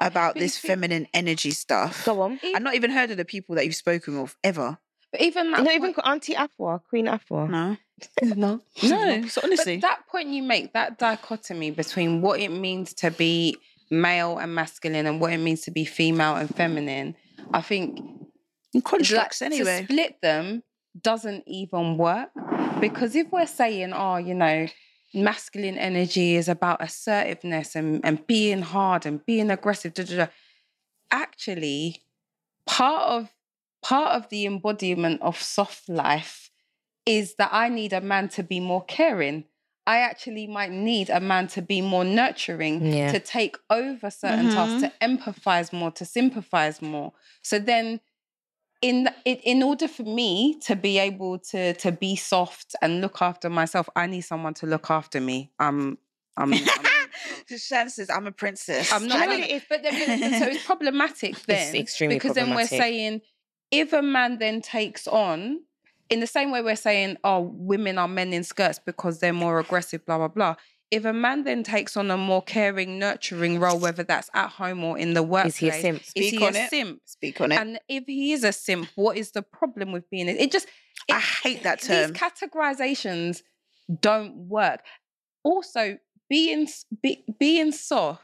about 0.00 0.34
But 0.34 0.40
this 0.40 0.56
feminine 0.70 1.06
energy 1.14 1.52
stuff. 1.52 2.04
Go 2.04 2.22
on. 2.22 2.40
I've 2.42 2.62
not 2.62 2.74
even 2.74 2.90
heard 2.90 3.10
of 3.10 3.16
the 3.16 3.24
people 3.24 3.54
that 3.54 3.64
you've 3.64 3.76
spoken 3.76 4.18
of 4.18 4.36
ever. 4.42 4.78
But 5.12 5.20
even 5.20 5.50
that 5.52 5.64
Not 5.64 5.74
even 5.74 5.94
Auntie 6.04 6.34
Afua, 6.34 6.80
Queen 6.88 7.06
Afua. 7.06 7.78
No, 8.22 8.60
no, 8.82 9.04
no. 9.04 9.26
So 9.28 9.42
honestly, 9.44 9.76
But 9.76 9.82
that 9.82 10.06
point 10.08 10.28
you 10.28 10.42
make, 10.42 10.72
that 10.72 10.98
dichotomy 10.98 11.70
between 11.70 12.22
what 12.22 12.40
it 12.40 12.48
means 12.48 12.94
to 12.94 13.10
be 13.10 13.58
male 13.90 14.38
and 14.38 14.54
masculine 14.54 15.04
and 15.04 15.20
what 15.20 15.32
it 15.32 15.38
means 15.38 15.60
to 15.62 15.70
be 15.70 15.84
female 15.84 16.36
and 16.36 16.54
feminine, 16.54 17.14
I 17.52 17.62
think 17.62 18.00
in 18.72 18.82
constructs 18.82 19.40
like, 19.40 19.52
anyway. 19.52 19.80
to 19.80 19.84
split 19.84 20.20
them 20.22 20.62
doesn't 21.00 21.44
even 21.46 21.96
work 21.96 22.30
because 22.80 23.14
if 23.14 23.30
we're 23.30 23.46
saying, 23.46 23.92
oh, 23.92 24.16
you 24.16 24.34
know, 24.34 24.66
masculine 25.14 25.78
energy 25.78 26.36
is 26.36 26.48
about 26.48 26.82
assertiveness 26.82 27.74
and, 27.74 28.00
and 28.04 28.26
being 28.26 28.62
hard 28.62 29.06
and 29.06 29.24
being 29.26 29.50
aggressive, 29.50 29.94
da, 29.94 30.04
da, 30.04 30.16
da, 30.16 30.26
actually, 31.10 32.02
part 32.66 33.02
of 33.02 33.30
part 33.82 34.12
of 34.12 34.28
the 34.28 34.46
embodiment 34.46 35.20
of 35.22 35.40
soft 35.40 35.88
life 35.88 36.50
is 37.06 37.34
that 37.36 37.48
I 37.52 37.68
need 37.68 37.92
a 37.92 38.00
man 38.00 38.28
to 38.30 38.42
be 38.42 38.60
more 38.60 38.84
caring. 38.84 39.44
I 39.90 39.98
actually 40.10 40.46
might 40.46 40.70
need 40.70 41.10
a 41.10 41.18
man 41.18 41.48
to 41.48 41.62
be 41.62 41.80
more 41.80 42.04
nurturing, 42.04 42.86
Yeah. 42.86 43.10
to 43.10 43.18
take 43.18 43.56
over 43.70 44.08
certain 44.08 44.46
mm-hmm. 44.46 44.54
tasks, 44.54 44.82
to 44.82 44.92
empathize 45.08 45.72
more, 45.72 45.90
to 45.92 46.04
sympathize 46.04 46.80
more. 46.80 47.12
So 47.42 47.58
then 47.58 48.00
in 48.80 49.08
in 49.24 49.64
order 49.64 49.88
for 49.88 50.04
me 50.04 50.60
to 50.66 50.76
be 50.76 50.98
able 50.98 51.40
to 51.50 51.74
to 51.74 51.90
be 51.90 52.14
soft 52.14 52.76
and 52.80 53.00
look 53.00 53.20
after 53.20 53.50
myself, 53.50 53.88
I 53.96 54.06
need 54.06 54.20
someone 54.20 54.54
to 54.54 54.66
look 54.66 54.90
after 54.90 55.20
me. 55.20 55.50
I'm 55.58 55.98
I'm, 56.36 56.52
I'm 56.54 56.60
Shan 57.58 57.90
says, 57.90 58.10
"I'm 58.10 58.28
a 58.28 58.32
princess." 58.32 58.92
I'm 58.92 59.08
not. 59.08 59.14
you 59.14 59.20
know 59.20 59.26
doing 59.26 59.40
what 59.40 59.50
it. 59.50 59.52
it 59.52 59.56
is? 59.56 59.62
But 59.68 59.82
then, 59.82 60.40
so 60.40 60.46
it's 60.46 60.64
problematic 60.72 61.34
then. 61.46 61.74
extremely 61.74 62.14
because 62.14 62.36
then 62.36 62.54
we're 62.54 62.68
saying 62.84 63.22
if 63.72 63.92
a 63.92 64.02
man 64.02 64.38
then 64.38 64.62
takes 64.62 65.08
on, 65.08 65.62
in 66.10 66.20
the 66.20 66.26
same 66.26 66.50
way 66.50 66.60
we're 66.62 66.76
saying, 66.76 67.16
oh, 67.24 67.40
women 67.40 67.96
are 67.98 68.08
men 68.08 68.32
in 68.32 68.44
skirts 68.44 68.78
because 68.84 69.20
they're 69.20 69.32
more 69.32 69.58
aggressive, 69.60 70.04
blah 70.04 70.18
blah 70.18 70.28
blah. 70.28 70.56
If 70.90 71.04
a 71.04 71.12
man 71.12 71.44
then 71.44 71.62
takes 71.62 71.96
on 71.96 72.10
a 72.10 72.16
more 72.16 72.42
caring, 72.42 72.98
nurturing 72.98 73.60
role, 73.60 73.78
whether 73.78 74.02
that's 74.02 74.28
at 74.34 74.48
home 74.50 74.82
or 74.82 74.98
in 74.98 75.14
the 75.14 75.22
workplace, 75.22 75.54
Is 75.54 75.58
he 75.60 75.68
a 75.68 75.80
simp? 75.80 76.00
is 76.02 76.08
Speak 76.08 76.30
he 76.40 76.46
on 76.46 76.56
a 76.56 76.58
it. 76.58 76.70
simp? 76.70 77.00
Speak 77.06 77.40
on 77.40 77.52
it. 77.52 77.60
And 77.60 77.78
if 77.88 78.04
he 78.08 78.32
is 78.32 78.42
a 78.42 78.50
simp, 78.52 78.88
what 78.96 79.16
is 79.16 79.30
the 79.30 79.42
problem 79.42 79.92
with 79.92 80.10
being? 80.10 80.28
It 80.28 80.50
just 80.50 80.66
I 81.08 81.20
hate 81.20 81.62
that 81.62 81.80
term. 81.80 82.12
these 82.12 82.20
categorizations 82.20 83.42
don't 84.00 84.34
work. 84.48 84.80
Also, 85.44 85.98
being 86.28 86.68
be, 87.02 87.24
being 87.38 87.70
soft, 87.72 88.22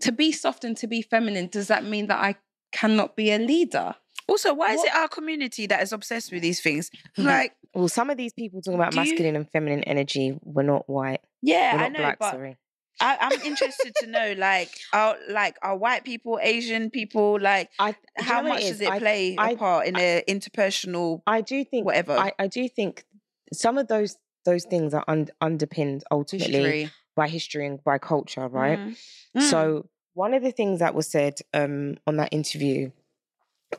to 0.00 0.10
be 0.12 0.32
soft 0.32 0.64
and 0.64 0.76
to 0.78 0.86
be 0.88 1.00
feminine, 1.00 1.46
does 1.46 1.68
that 1.68 1.84
mean 1.84 2.08
that 2.08 2.18
I 2.18 2.36
cannot 2.72 3.14
be 3.16 3.30
a 3.30 3.38
leader? 3.38 3.94
Also, 4.28 4.54
why 4.54 4.72
is 4.72 4.82
it 4.82 4.94
our 4.94 5.08
community 5.08 5.66
that 5.66 5.82
is 5.82 5.92
obsessed 5.92 6.32
with 6.32 6.42
these 6.42 6.60
things? 6.60 6.90
Mhm. 7.18 7.24
Like, 7.24 7.52
Well, 7.74 7.88
some 7.88 8.08
of 8.08 8.16
these 8.16 8.32
people 8.32 8.62
talking 8.62 8.78
about 8.80 8.92
Do 8.92 8.98
you- 8.98 9.04
masculine 9.04 9.36
and 9.36 9.50
feminine 9.50 9.82
energy 9.84 10.38
were 10.42 10.62
not 10.62 10.88
white. 10.88 11.20
yeah, 11.42 11.76
We're 11.76 11.82
I 11.84 11.88
know. 11.88 11.98
Black, 11.98 12.18
but... 12.18 12.30
sorry. 12.30 12.56
I, 13.00 13.18
I'm 13.20 13.40
interested 13.42 13.92
to 13.96 14.06
know, 14.06 14.34
like, 14.38 14.70
are 14.92 15.16
like 15.28 15.56
are 15.62 15.76
white 15.76 16.04
people, 16.04 16.38
Asian 16.40 16.90
people, 16.90 17.40
like, 17.40 17.68
I, 17.80 17.96
how 18.16 18.40
much 18.42 18.62
it 18.62 18.68
does 18.68 18.80
it 18.80 18.88
I, 18.88 18.98
play 19.00 19.34
I- 19.36 19.50
a 19.50 19.56
part 19.56 19.88
in 19.88 19.96
a 19.96 20.22
interpersonal 20.28 21.20
I 21.26 21.40
do 21.40 21.64
think 21.64 21.84
whatever? 21.84 22.16
I, 22.16 22.32
I 22.38 22.46
do 22.46 22.68
think 22.68 23.04
some 23.52 23.78
of 23.78 23.88
those 23.88 24.16
those 24.44 24.64
things 24.64 24.94
are 24.94 25.04
un, 25.08 25.28
underpinned 25.40 26.04
ultimately 26.10 26.52
History. 26.54 26.90
by 27.16 27.28
history 27.28 27.66
and 27.66 27.82
by 27.82 27.98
culture, 27.98 28.46
right? 28.46 28.78
Mm. 28.78 28.96
Mm. 29.38 29.50
So 29.50 29.88
one 30.12 30.32
of 30.34 30.42
the 30.44 30.52
things 30.52 30.78
that 30.78 30.94
was 30.94 31.10
said 31.10 31.40
um, 31.52 31.96
on 32.06 32.16
that 32.18 32.28
interview 32.32 32.90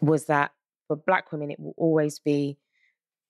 was 0.02 0.26
that 0.26 0.52
for 0.88 0.96
black 0.96 1.32
women 1.32 1.52
it 1.52 1.60
will 1.60 1.74
always 1.78 2.20
be 2.20 2.58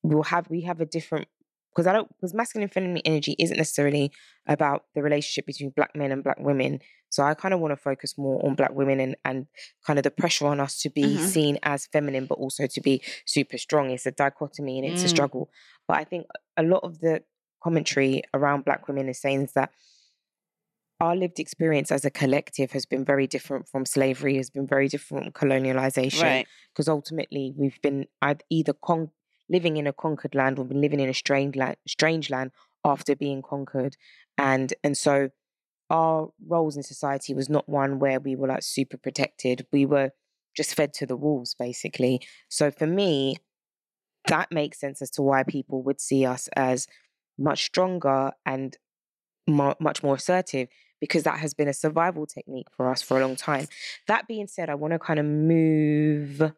we'll 0.04 0.24
have 0.24 0.50
we 0.50 0.62
have 0.62 0.82
a 0.82 0.86
different 0.86 1.28
because 1.72 1.88
I 1.88 1.94
don't 1.94 2.08
because 2.16 2.34
masculine 2.34 2.64
and 2.64 2.74
feminine 2.74 3.02
energy 3.06 3.36
isn't 3.38 3.58
necessarily 3.58 4.12
about 4.48 4.86
the 4.96 5.02
relationship 5.02 5.46
between 5.46 5.72
black 5.72 5.96
men 5.96 6.12
and 6.12 6.24
black 6.24 6.40
women. 6.40 6.80
So 7.10 7.24
I 7.24 7.34
kind 7.34 7.54
of 7.54 7.60
want 7.60 7.72
to 7.72 7.78
focus 7.78 8.18
more 8.18 8.46
on 8.46 8.56
black 8.56 8.74
women 8.74 9.00
and 9.00 9.16
and 9.26 9.48
kind 9.86 10.00
of 10.00 10.04
the 10.04 10.12
pressure 10.12 10.48
on 10.48 10.60
us 10.60 10.80
to 10.82 10.90
be 10.90 11.18
Mhm. 11.18 11.20
seen 11.20 11.60
as 11.64 11.88
feminine, 11.88 12.28
but 12.28 12.38
also 12.38 12.68
to 12.68 12.82
be 12.82 13.02
super 13.26 13.58
strong. 13.58 13.90
It's 13.90 14.06
a 14.06 14.12
dichotomy 14.12 14.80
and 14.80 14.88
it's 14.88 15.04
a 15.04 15.08
Mm. 15.08 15.10
struggle. 15.10 15.50
But 15.88 15.98
I 15.98 16.04
think 16.06 16.28
a 16.56 16.64
lot 16.64 16.84
of 16.84 17.00
the 17.00 17.24
commentary 17.64 18.24
around 18.34 18.64
black 18.64 18.88
women 18.88 19.10
is 19.10 19.20
saying 19.20 19.44
is 19.44 19.54
that 19.54 19.72
our 21.00 21.16
lived 21.16 21.40
experience 21.40 21.92
as 21.92 22.06
a 22.06 22.10
collective 22.10 22.72
has 22.72 22.86
been 22.86 23.04
very 23.04 23.28
different 23.28 23.68
from 23.68 23.86
slavery, 23.86 24.38
has 24.38 24.50
been 24.50 24.66
very 24.68 24.88
different 24.88 25.26
from 25.26 25.50
colonialization 25.50 26.24
right, 26.24 26.48
because 26.74 26.88
ultimately 26.88 27.54
we've 27.56 27.82
been 27.82 28.06
either 28.50 28.74
con- 28.74 29.12
living 29.50 29.78
in 29.78 29.88
a 29.88 29.94
conquered 29.94 30.34
land 30.34 30.58
or 30.58 30.66
been 30.66 30.82
living 30.82 31.00
in 31.00 31.10
a 31.10 31.14
strange 31.14 31.56
land, 31.56 31.76
strange 31.88 32.30
land 32.30 32.52
after 32.84 33.16
being 33.16 33.42
conquered, 33.42 33.98
and 34.38 34.74
and 34.84 34.98
so 34.98 35.30
our 35.90 36.30
roles 36.48 36.78
in 36.78 36.84
society 36.84 37.34
was 37.34 37.50
not 37.50 37.70
one 37.70 38.00
where 38.00 38.20
we 38.20 38.36
were 38.36 38.48
like 38.48 38.64
super 38.64 38.98
protected. 38.98 39.68
We 39.72 39.86
were 39.86 40.12
just 40.56 40.74
fed 40.74 40.94
to 40.94 41.06
the 41.06 41.18
wolves, 41.18 41.54
basically. 41.54 42.22
So 42.50 42.72
for 42.72 42.88
me, 42.88 43.38
that 44.28 44.52
makes 44.52 44.80
sense 44.80 45.02
as 45.02 45.12
to 45.12 45.22
why 45.22 45.44
people 45.44 45.84
would 45.84 46.00
see 46.00 46.26
us 46.26 46.48
as 46.56 46.88
much 47.38 47.66
stronger 47.66 48.32
and 48.46 48.78
much 49.48 50.02
more 50.02 50.16
assertive 50.16 50.70
because 51.00 51.24
that 51.24 51.40
has 51.40 51.54
been 51.54 51.68
a 51.68 51.74
survival 51.74 52.26
technique 52.26 52.68
for 52.76 52.90
us 52.90 53.02
for 53.02 53.18
a 53.18 53.22
long 53.22 53.36
time. 53.36 53.68
That 54.08 54.28
being 54.28 54.48
said, 54.48 54.70
I 54.70 54.76
want 54.76 54.94
to 54.94 55.00
kind 55.00 55.20
of 55.20 55.26
move 55.26 56.52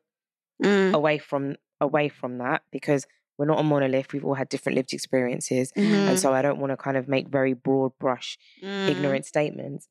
Mm. 0.64 0.94
away 0.94 1.20
from 1.20 1.56
away 1.80 2.10
from 2.10 2.40
that 2.40 2.64
because 2.72 3.06
we're 3.38 3.46
not 3.46 3.60
a 3.60 3.64
monolith. 3.64 4.12
We've 4.12 4.26
all 4.26 4.34
had 4.34 4.50
different 4.50 4.76
lived 4.76 4.92
experiences, 4.94 5.72
Mhm. 5.78 6.08
and 6.10 6.20
so 6.20 6.34
I 6.34 6.42
don't 6.42 6.58
want 6.60 6.72
to 6.72 6.78
kind 6.78 6.98
of 6.98 7.08
make 7.08 7.28
very 7.28 7.54
broad 7.54 7.92
brush 8.00 8.40
Mm. 8.64 8.90
ignorant 8.90 9.26
statements. 9.28 9.88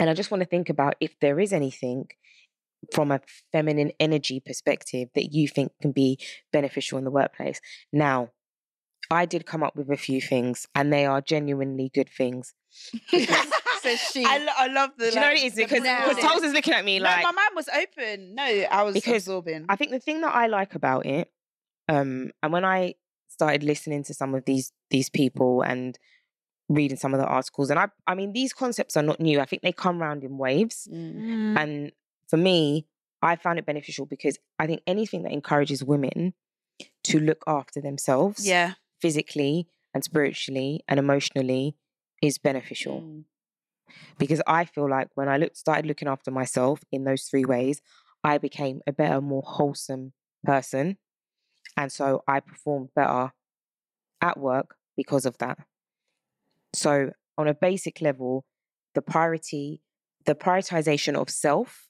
And 0.00 0.08
I 0.08 0.14
just 0.14 0.30
want 0.30 0.40
to 0.42 0.48
think 0.48 0.70
about 0.70 0.94
if 1.00 1.18
there 1.20 1.38
is 1.38 1.52
anything 1.52 2.08
from 2.94 3.10
a 3.12 3.20
feminine 3.52 3.92
energy 4.00 4.40
perspective 4.40 5.10
that 5.14 5.32
you 5.34 5.46
think 5.48 5.72
can 5.82 5.92
be 5.92 6.18
beneficial 6.52 6.96
in 6.98 7.04
the 7.04 7.10
workplace. 7.10 7.60
Now, 7.92 8.30
I 9.10 9.26
did 9.26 9.46
come 9.46 9.62
up 9.62 9.76
with 9.76 9.90
a 9.90 9.96
few 9.96 10.20
things, 10.20 10.66
and 10.74 10.92
they 10.92 11.06
are 11.06 11.20
genuinely 11.20 11.90
good 11.92 12.08
things. 12.08 12.54
Says 13.10 14.00
she. 14.00 14.24
I, 14.24 14.38
lo- 14.38 14.52
I 14.56 14.66
love 14.68 14.90
the. 14.96 15.10
Do 15.10 15.14
you 15.14 15.20
know 15.20 15.26
what 15.28 15.36
it 15.36 15.44
is? 15.44 15.54
Because 15.54 15.82
now. 15.82 16.00
because 16.00 16.14
broadening. 16.14 16.30
Tols's 16.30 16.52
looking 16.54 16.74
at 16.74 16.84
me 16.84 16.98
No, 16.98 17.04
like 17.04 17.22
my 17.22 17.32
mind 17.32 17.50
was 17.54 17.68
open. 17.68 18.34
No, 18.34 18.42
I 18.42 18.82
was 18.82 18.94
Because 18.94 19.22
absorbing. 19.22 19.66
I 19.68 19.76
think 19.76 19.90
the 19.90 20.00
thing 20.00 20.22
that 20.22 20.34
I 20.34 20.46
like 20.46 20.74
about 20.74 21.06
it, 21.06 21.30
um, 21.88 22.30
and 22.42 22.52
when 22.52 22.64
I 22.64 22.94
started 23.28 23.62
listening 23.62 24.04
to 24.04 24.14
some 24.14 24.34
of 24.34 24.44
these 24.44 24.72
these 24.90 25.10
people 25.10 25.62
and 25.62 25.98
reading 26.68 26.96
some 26.96 27.12
of 27.12 27.20
the 27.20 27.26
articles, 27.26 27.70
and 27.70 27.78
I 27.78 27.88
I 28.06 28.14
mean 28.14 28.32
these 28.32 28.52
concepts 28.52 28.96
are 28.96 29.02
not 29.02 29.20
new. 29.20 29.40
I 29.40 29.44
think 29.44 29.62
they 29.62 29.72
come 29.72 30.00
round 30.00 30.24
in 30.24 30.38
waves. 30.38 30.88
Mm. 30.90 31.58
And 31.58 31.92
for 32.28 32.38
me, 32.38 32.86
I 33.22 33.36
found 33.36 33.58
it 33.58 33.66
beneficial 33.66 34.06
because 34.06 34.38
I 34.58 34.66
think 34.66 34.82
anything 34.86 35.22
that 35.24 35.32
encourages 35.32 35.84
women 35.84 36.34
to 37.04 37.20
look 37.20 37.44
after 37.46 37.80
themselves 37.80 38.46
yeah. 38.46 38.72
Physically 39.04 39.68
and 39.92 40.02
spiritually 40.02 40.82
and 40.88 40.98
emotionally 40.98 41.76
is 42.22 42.38
beneficial. 42.38 43.02
Mm. 43.02 43.24
Because 44.18 44.40
I 44.46 44.64
feel 44.64 44.88
like 44.88 45.08
when 45.14 45.28
I 45.28 45.36
looked 45.36 45.58
started 45.58 45.84
looking 45.84 46.08
after 46.08 46.30
myself 46.30 46.80
in 46.90 47.04
those 47.04 47.24
three 47.24 47.44
ways, 47.44 47.82
I 48.24 48.38
became 48.38 48.80
a 48.86 48.92
better, 48.92 49.20
more 49.20 49.42
wholesome 49.44 50.14
person. 50.42 50.96
And 51.76 51.92
so 51.92 52.22
I 52.26 52.40
performed 52.40 52.88
better 52.96 53.32
at 54.22 54.38
work 54.38 54.74
because 54.96 55.26
of 55.26 55.36
that. 55.36 55.58
So 56.72 57.10
on 57.36 57.46
a 57.46 57.52
basic 57.52 58.00
level, 58.00 58.46
the 58.94 59.02
priority, 59.02 59.82
the 60.24 60.34
prioritization 60.34 61.14
of 61.14 61.28
self 61.28 61.83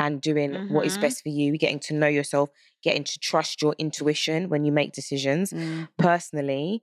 and 0.00 0.20
doing 0.20 0.58
what 0.68 0.86
is 0.86 0.96
Mhm. 0.96 1.00
best 1.02 1.22
for 1.22 1.28
you, 1.28 1.56
getting 1.58 1.78
to 1.78 1.94
know 1.94 2.08
yourself, 2.08 2.50
getting 2.82 3.04
to 3.04 3.18
trust 3.20 3.62
your 3.62 3.74
intuition 3.78 4.48
when 4.48 4.64
you 4.64 4.72
make 4.72 4.92
decisions. 4.92 5.52
Mm. 5.52 5.88
Personally, 5.98 6.82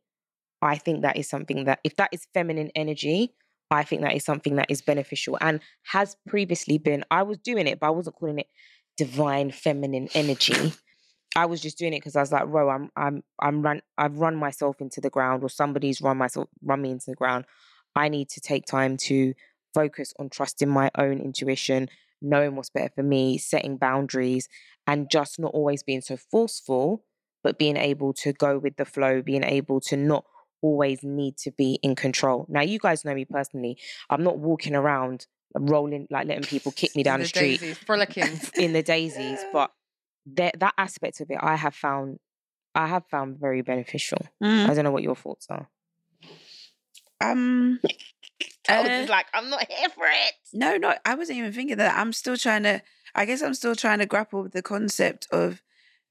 I 0.62 0.77
think 0.77 1.01
that 1.01 1.17
is 1.17 1.27
something 1.27 1.65
that 1.65 1.79
if 1.83 1.95
that 1.97 2.09
is 2.13 2.27
feminine 2.33 2.71
energy, 2.75 3.33
I 3.69 3.83
think 3.83 4.01
that 4.03 4.15
is 4.15 4.24
something 4.24 4.55
that 4.55 4.71
is 4.71 4.81
beneficial 4.81 5.38
and 5.41 5.59
has 5.93 6.15
previously 6.27 6.77
been. 6.77 7.03
I 7.12 7.24
was 7.24 7.38
doing 7.39 7.67
it, 7.67 7.79
but 7.79 7.88
I 7.88 7.89
wasn't 7.89 8.15
calling 8.15 8.39
it 8.39 8.47
divine 8.97 9.51
feminine 9.51 10.07
energy. 10.13 10.74
I 11.36 11.45
was 11.45 11.62
just 11.62 11.77
doing 11.77 11.93
it 11.93 12.00
because 12.00 12.15
I 12.15 12.21
was 12.21 12.31
like, 12.31 12.45
"Ro, 12.47 12.69
I'm, 12.69 12.89
I'm, 12.95 13.24
I'm 13.39 13.62
run. 13.62 13.81
I've 13.97 14.17
run 14.17 14.36
myself 14.36 14.79
into 14.79 15.01
the 15.01 15.09
ground, 15.09 15.43
or 15.43 15.50
somebody's 15.50 16.01
run 16.01 16.17
myself, 16.17 16.47
run 16.63 16.81
me 16.81 16.91
into 16.91 17.12
the 17.12 17.15
ground. 17.15 17.45
I 17.95 18.09
need 18.09 18.29
to 18.29 18.41
take 18.41 18.65
time 18.65 18.97
to 19.09 19.33
focus 19.74 20.13
on 20.17 20.29
trusting 20.29 20.69
my 20.69 20.89
own 20.97 21.19
intuition, 21.19 21.89
knowing 22.21 22.55
what's 22.55 22.69
better 22.69 22.91
for 22.95 23.03
me, 23.03 23.38
setting 23.38 23.77
boundaries, 23.77 24.47
and 24.86 25.09
just 25.09 25.39
not 25.39 25.53
always 25.53 25.83
being 25.83 26.01
so 26.01 26.17
forceful, 26.17 27.03
but 27.43 27.57
being 27.57 27.77
able 27.77 28.13
to 28.13 28.33
go 28.33 28.57
with 28.57 28.77
the 28.77 28.86
flow, 28.86 29.21
being 29.21 29.43
able 29.43 29.79
to 29.81 29.97
not 29.97 30.25
always 30.62 31.03
need 31.03 31.38
to 31.38 31.51
be 31.51 31.79
in 31.83 31.95
control. 31.95 32.45
Now, 32.50 32.62
you 32.62 32.79
guys 32.79 33.05
know 33.05 33.13
me 33.13 33.25
personally. 33.25 33.77
I'm 34.09 34.24
not 34.24 34.38
walking 34.38 34.75
around 34.75 35.27
rolling 35.55 36.07
like 36.09 36.27
letting 36.27 36.43
people 36.43 36.71
kick 36.71 36.95
me 36.95 37.03
down 37.09 37.19
the, 37.19 37.27
street 37.27 37.59
daisies, 37.59 37.77
frolicking. 37.77 38.39
in 38.55 38.74
the 38.74 38.83
daisies, 38.83 39.39
but 39.53 39.71
that 40.36 40.59
that 40.59 40.74
aspect 40.77 41.21
of 41.21 41.31
it, 41.31 41.38
I 41.39 41.55
have 41.55 41.75
found, 41.75 42.19
I 42.75 42.88
have 42.88 43.05
found 43.09 43.39
very 43.39 43.62
beneficial. 43.62 44.19
Mm. 44.43 44.69
I 44.69 44.74
don't 44.74 44.83
know 44.83 44.91
what 44.91 45.03
your 45.03 45.15
thoughts 45.15 45.47
are. 45.50 45.67
Um. 47.19 47.79
Uh, 48.69 49.05
like, 49.09 49.27
I'm 49.33 49.50
not 49.50 49.71
here 49.71 49.89
for 49.89 50.05
it. 50.05 50.33
No, 50.53 50.77
no, 50.77 50.95
I 51.05 51.15
wasn't 51.15 51.39
even 51.39 51.53
thinking 51.53 51.77
that. 51.77 51.97
I'm 51.97 52.13
still 52.13 52.38
trying 52.38 52.63
to. 52.63 52.81
I 53.15 53.25
guess 53.25 53.41
I'm 53.41 53.53
still 53.53 53.75
trying 53.75 54.00
to 54.00 54.05
grapple 54.05 54.43
with 54.43 54.53
the 54.53 54.62
concept 54.62 55.27
of 55.31 55.62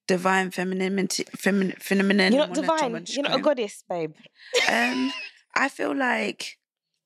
divine 0.08 0.50
femininity, 0.50 1.24
femin, 1.36 1.80
feminine. 1.80 2.32
You're 2.32 2.46
not 2.46 2.54
divine. 2.54 3.04
You're 3.08 3.22
not 3.22 3.38
a 3.38 3.42
goddess, 3.42 3.84
babe. 3.88 4.14
Um, 4.68 5.12
I 5.54 5.68
feel 5.68 5.94
like 5.94 6.58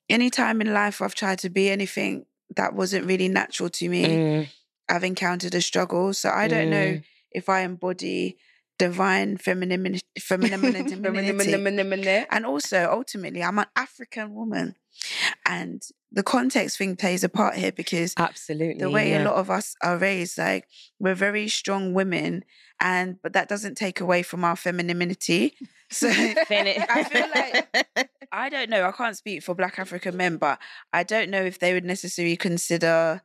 any 0.09 0.31
time 0.31 0.61
in 0.61 0.73
life 0.73 1.01
I've 1.01 1.15
tried 1.15 1.39
to 1.41 1.51
be 1.51 1.71
anything 1.71 2.27
that 2.57 2.75
wasn't 2.75 3.07
really 3.07 3.29
natural 3.29 3.69
to 3.71 3.89
me, 3.89 4.07
Mm, 4.07 4.49
I've 4.89 5.05
encountered 5.05 5.55
a 5.55 5.63
struggle. 5.63 6.13
So 6.15 6.31
I 6.31 6.49
don't 6.49 6.71
know 6.71 6.95
mm. 6.95 7.05
if 7.31 7.49
I 7.49 7.61
embody 7.61 8.37
divine 8.79 9.37
feminine 9.37 10.01
femininity. 10.21 10.97
And 12.31 12.47
also, 12.47 12.91
ultimately, 12.91 13.43
I'm 13.43 13.59
an 13.59 13.67
African 13.77 14.35
woman. 14.35 14.77
And 15.47 15.83
the 16.13 16.23
context 16.23 16.79
thing 16.79 16.97
plays 16.97 17.23
a 17.25 17.29
part 17.29 17.55
here 17.55 17.73
because 17.73 18.15
Absolutely. 18.17 18.75
the 18.79 18.91
way 18.91 19.11
yeah. 19.11 19.23
a 19.23 19.25
lot 19.25 19.35
of 19.35 19.51
us 19.51 19.75
are 19.83 19.97
raised, 19.97 20.39
like 20.39 20.67
we're 20.99 21.15
very 21.15 21.49
strong 21.49 21.95
women, 21.95 22.45
and 22.81 23.17
but 23.23 23.33
that 23.35 23.49
doesn't 23.49 23.77
take 23.77 24.01
away 24.01 24.23
from 24.23 24.45
our 24.45 24.57
femininity. 24.57 25.55
So 25.93 26.07
I 26.09 27.05
feel 27.11 27.27
like 27.35 28.11
I 28.33 28.49
don't 28.49 28.71
know. 28.71 28.85
I 28.87 28.93
can't 28.93 29.17
speak 29.17 29.43
for 29.43 29.57
Black 29.57 29.77
African 29.77 30.17
men, 30.17 30.37
but 30.37 30.61
I 30.93 31.03
don't 31.03 31.31
know 31.31 31.43
if 31.43 31.59
they 31.59 31.73
would 31.75 31.85
necessarily 31.85 32.37
consider. 32.37 33.23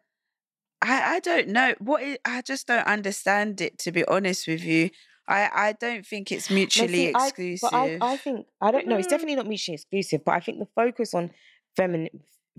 I 0.81 1.15
I 1.17 1.19
don't 1.19 1.50
know 1.50 1.75
what 1.77 2.01
I 2.25 2.41
just 2.41 2.65
don't 2.65 2.88
understand 2.88 3.62
it. 3.62 3.77
To 3.79 3.91
be 3.91 4.03
honest 4.05 4.48
with 4.48 4.63
you, 4.63 4.89
I 5.27 5.48
I 5.53 5.74
don't 5.79 6.07
think 6.07 6.31
it's 6.31 6.50
No, 6.50 6.55
mutually 6.55 6.88
see, 7.10 7.13
I- 7.13 7.27
exclusive. 7.27 7.69
But 7.72 7.77
I, 7.77 7.98
I 8.01 8.17
think 8.17 8.48
I 8.60 8.72
don't 8.72 8.88
know. 8.88 8.98
It's 8.98 9.05
Mm. 9.05 9.12
definitely 9.12 9.36
not 9.36 9.48
mutually 9.48 9.75
exclusive. 9.75 10.25
But 10.25 10.31
I 10.34 10.39
think 10.39 10.57
the 10.57 10.67
focus 10.74 11.13
on 11.13 11.29
feminine 11.75 12.10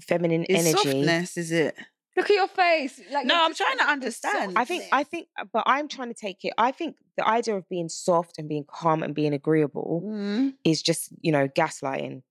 feminine 0.01 0.45
it's 0.49 0.67
energy. 0.67 0.73
softness, 0.73 1.37
is 1.37 1.53
it? 1.53 1.77
Look 2.17 2.31
at 2.31 2.37
your 2.37 2.49
face. 2.49 3.01
Like 3.11 3.27
No, 3.27 3.35
I'm 3.39 3.55
trying 3.55 3.77
to 3.79 3.85
understand. 3.85 4.53
I 4.57 4.65
think 4.65 4.85
I 4.93 5.05
think, 5.05 5.29
but 5.53 5.65
I'm 5.67 5.87
trying 5.89 6.09
to 6.09 6.15
take 6.15 6.45
it. 6.45 6.55
I 6.57 6.71
think 6.73 6.97
the 7.17 7.27
idea 7.27 7.57
of 7.57 7.69
being 7.69 7.89
soft 7.89 8.39
and 8.39 8.49
being 8.49 8.65
calm 8.67 9.03
and 9.03 9.15
being 9.15 9.35
agreeable 9.35 10.03
Mm, 10.05 10.55
is 10.65 10.83
just 10.83 11.11
you 11.21 11.33
know 11.33 11.49
gaslighting. 11.49 12.23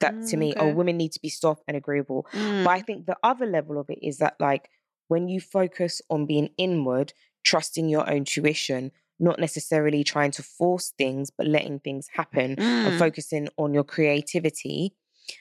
That 0.00 0.14
to 0.28 0.36
Mm, 0.36 0.40
me, 0.40 0.54
oh, 0.58 0.68
women 0.70 0.96
need 0.96 1.12
to 1.12 1.20
be 1.20 1.28
soft 1.28 1.62
and 1.68 1.76
agreeable. 1.76 2.26
mm, 2.34 2.64
But 2.64 2.70
I 2.70 2.80
think 2.80 3.06
the 3.06 3.16
other 3.22 3.46
level 3.46 3.78
of 3.78 3.88
it 3.90 3.98
is 4.02 4.18
that 4.18 4.34
like 4.40 4.68
when 5.08 5.28
you 5.28 5.40
focus 5.40 6.00
on 6.10 6.26
being 6.26 6.50
inward, 6.56 7.12
trusting 7.44 7.88
your 7.88 8.08
own 8.10 8.24
tuition, 8.24 8.90
not 9.20 9.38
necessarily 9.38 10.02
trying 10.04 10.30
to 10.32 10.42
force 10.42 10.92
things, 10.98 11.30
but 11.30 11.46
letting 11.46 11.78
things 11.80 12.08
happen 12.12 12.56
and 12.84 12.94
mm, 12.94 12.98
focusing 12.98 13.48
on 13.56 13.74
your 13.74 13.84
creativity. 13.84 14.94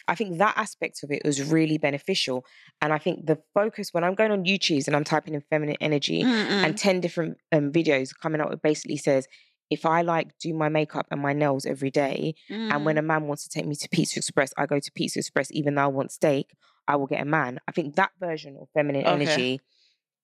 I 0.08 0.16
think 0.16 0.38
that 0.38 0.58
aspect 0.58 1.04
of 1.04 1.12
it 1.12 1.22
was 1.26 1.42
really 1.52 1.78
beneficial. 1.78 2.46
And 2.82 2.94
I 2.94 2.98
think 2.98 3.26
the 3.26 3.40
focus 3.54 3.90
when 3.94 4.04
I'm 4.04 4.16
going 4.16 4.32
on 4.32 4.46
YouTube 4.46 4.88
and 4.88 4.96
I'm 4.96 5.04
typing 5.04 5.34
in 5.34 5.42
feminine 5.50 5.78
energy 5.82 6.24
mm, 6.24 6.64
and 6.64 6.78
10 6.78 7.02
different 7.02 7.38
um, 7.52 7.72
videos 7.72 8.12
coming 8.20 8.42
up, 8.42 8.52
it 8.52 8.62
basically 8.62 8.98
says, 8.98 9.28
if 9.70 9.86
I 9.86 10.02
like 10.02 10.38
do 10.40 10.54
my 10.54 10.70
makeup 10.70 11.08
and 11.12 11.22
my 11.22 11.34
nails 11.34 11.66
every 11.66 11.92
day, 11.92 12.36
and 12.70 12.86
when 12.86 12.96
mm, 12.96 13.00
a 13.00 13.02
man 13.02 13.28
wants 13.28 13.44
to 13.44 13.50
take 13.50 13.66
me 13.66 13.76
to 13.76 13.90
Pizza 13.90 14.20
Express, 14.20 14.54
I 14.58 14.66
go 14.66 14.80
to 14.80 14.92
Pizza 14.94 15.20
Express, 15.20 15.48
even 15.52 15.76
though 15.76 15.84
I 15.84 15.88
want 15.88 16.12
steak, 16.12 16.52
I 16.88 16.96
will 16.98 17.08
get 17.08 17.22
a 17.22 17.26
man. 17.26 17.60
I 17.68 17.72
think 17.72 17.96
that 17.96 18.12
version 18.20 18.58
of 18.60 18.68
feminine 18.74 19.04
Okay. 19.06 19.14
energy 19.14 19.62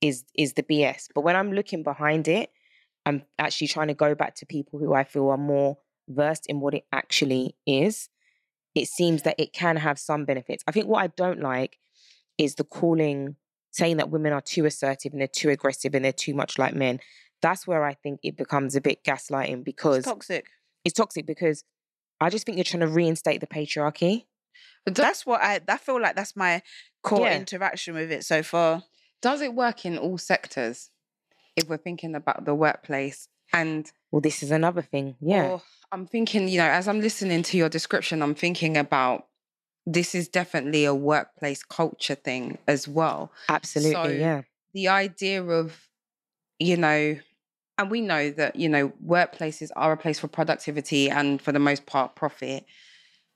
is 0.01 0.25
is 0.37 0.53
the 0.53 0.63
BS. 0.63 1.07
But 1.13 1.21
when 1.21 1.35
I'm 1.35 1.51
looking 1.53 1.83
behind 1.83 2.27
it, 2.27 2.49
I'm 3.05 3.23
actually 3.39 3.67
trying 3.67 3.87
to 3.87 3.93
go 3.93 4.15
back 4.15 4.35
to 4.35 4.45
people 4.45 4.79
who 4.79 4.93
I 4.93 5.03
feel 5.03 5.29
are 5.29 5.37
more 5.37 5.77
versed 6.09 6.45
in 6.47 6.59
what 6.59 6.73
it 6.73 6.85
actually 6.91 7.55
is. 7.65 8.09
It 8.77 8.87
seems 8.87 9.23
that 9.23 9.35
it 9.39 9.53
can 9.53 9.75
have 9.77 9.97
some 9.99 10.25
benefits. 10.25 10.63
I 10.67 10.71
think 10.71 10.87
what 10.87 11.03
I 11.03 11.07
don't 11.07 11.39
like 11.41 11.77
is 12.37 12.55
the 12.55 12.63
calling, 12.63 13.35
saying 13.71 13.97
that 13.97 14.09
women 14.11 14.33
are 14.33 14.41
too 14.41 14.65
assertive 14.65 15.11
and 15.13 15.21
they're 15.21 15.27
too 15.27 15.49
aggressive 15.49 15.95
and 15.95 16.05
they're 16.05 16.11
too 16.13 16.33
much 16.33 16.57
like 16.59 16.75
men. 16.75 16.99
That's 17.41 17.65
where 17.67 17.83
I 17.83 17.93
think 17.95 18.19
it 18.23 18.37
becomes 18.37 18.75
a 18.75 18.81
bit 18.81 19.03
gaslighting 19.03 19.63
because 19.63 19.97
it's 19.99 20.07
toxic. 20.07 20.45
it's 20.85 20.95
toxic 20.95 21.25
because 21.25 21.63
I 22.19 22.29
just 22.29 22.45
think 22.45 22.57
you're 22.57 22.63
trying 22.63 22.81
to 22.81 22.87
reinstate 22.87 23.41
the 23.41 23.47
patriarchy. 23.47 24.25
But 24.85 24.93
do- 24.95 25.01
That's 25.01 25.25
what 25.25 25.41
I. 25.41 25.59
I 25.67 25.77
feel 25.77 26.01
like 26.01 26.15
that's 26.15 26.35
my 26.35 26.61
core 27.03 27.27
Yeah. 27.27 27.37
interaction 27.37 27.93
with 27.95 28.11
it 28.11 28.23
so 28.25 28.41
far. 28.43 28.83
does 29.21 29.41
it 29.41 29.53
work 29.53 29.85
in 29.85 29.97
all 29.97 30.17
sectors? 30.17 30.89
If 31.55 31.67
we're 31.67 31.77
thinking 31.77 32.13
about 32.15 32.45
the 32.45 32.53
workplace, 32.55 33.27
And 33.53 33.89
Well, 34.11 34.21
this 34.21 34.43
is 34.43 34.51
another 34.51 34.81
thing. 34.81 35.15
Yeah. 35.19 35.47
or 35.47 35.61
I'm 35.91 36.05
thinking, 36.05 36.47
you 36.47 36.57
know, 36.57 36.67
as 36.67 36.87
I'm 36.87 36.99
listening 36.99 37.43
to 37.43 37.57
your 37.57 37.69
description, 37.69 38.21
I'm 38.21 38.35
thinking 38.35 38.77
about 38.77 39.27
this 39.85 40.13
is 40.13 40.27
definitely 40.27 40.83
a 40.85 40.93
workplace 40.93 41.63
culture 41.63 42.15
thing 42.15 42.57
as 42.67 42.87
well. 42.87 43.31
Absolutely. 43.49 43.93
so- 43.93 44.07
yeah. 44.09 44.41
The 44.73 44.89
idea 44.89 45.43
of, 45.43 45.87
you 46.59 46.77
know, 46.77 47.17
and 47.77 47.91
we 47.91 48.01
know 48.01 48.29
that, 48.31 48.55
you 48.57 48.67
know, 48.69 48.89
workplaces 49.05 49.69
are 49.75 49.93
a 49.93 49.97
place 49.97 50.19
for 50.19 50.27
productivity 50.27 51.09
and 51.09 51.41
for 51.41 51.51
the 51.51 51.59
most 51.59 51.85
part 51.85 52.15
profit. 52.15 52.65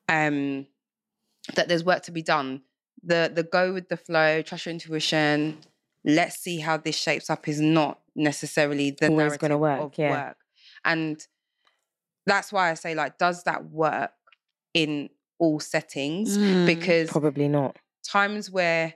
Um, 0.10 0.68
that 1.56 1.68
there's 1.68 1.84
work 1.84 2.04
to 2.04 2.12
be 2.12 2.22
done. 2.22 2.62
The 3.04 3.32
the 3.34 3.44
go 3.44 3.74
with 3.74 3.90
the 3.90 3.98
flow, 3.98 4.42
trust 4.42 4.66
your 4.66 4.74
intuition, 4.74 5.58
let's 6.04 6.38
see 6.38 6.60
how 6.60 6.78
this 6.78 6.96
shapes 6.98 7.30
up 7.30 7.48
is 7.48 7.60
not 7.62 8.01
necessarily 8.16 8.92
the 8.92 9.08
Always 9.08 9.38
gonna 9.38 9.58
work, 9.58 9.80
of 9.82 9.94
yeah. 9.98 10.28
work. 10.28 10.38
And 10.86 11.26
that's 12.26 12.52
why 12.52 12.72
I 12.72 12.74
say 12.76 12.94
like, 12.96 13.18
does 13.18 13.44
that 13.44 13.66
work 13.66 14.12
in 14.74 15.10
all 15.40 15.60
settings? 15.60 16.38
Mm. 16.38 16.66
Because 16.66 17.10
Probably 17.10 17.48
not. 17.48 17.78
times 18.08 18.50
where 18.52 18.94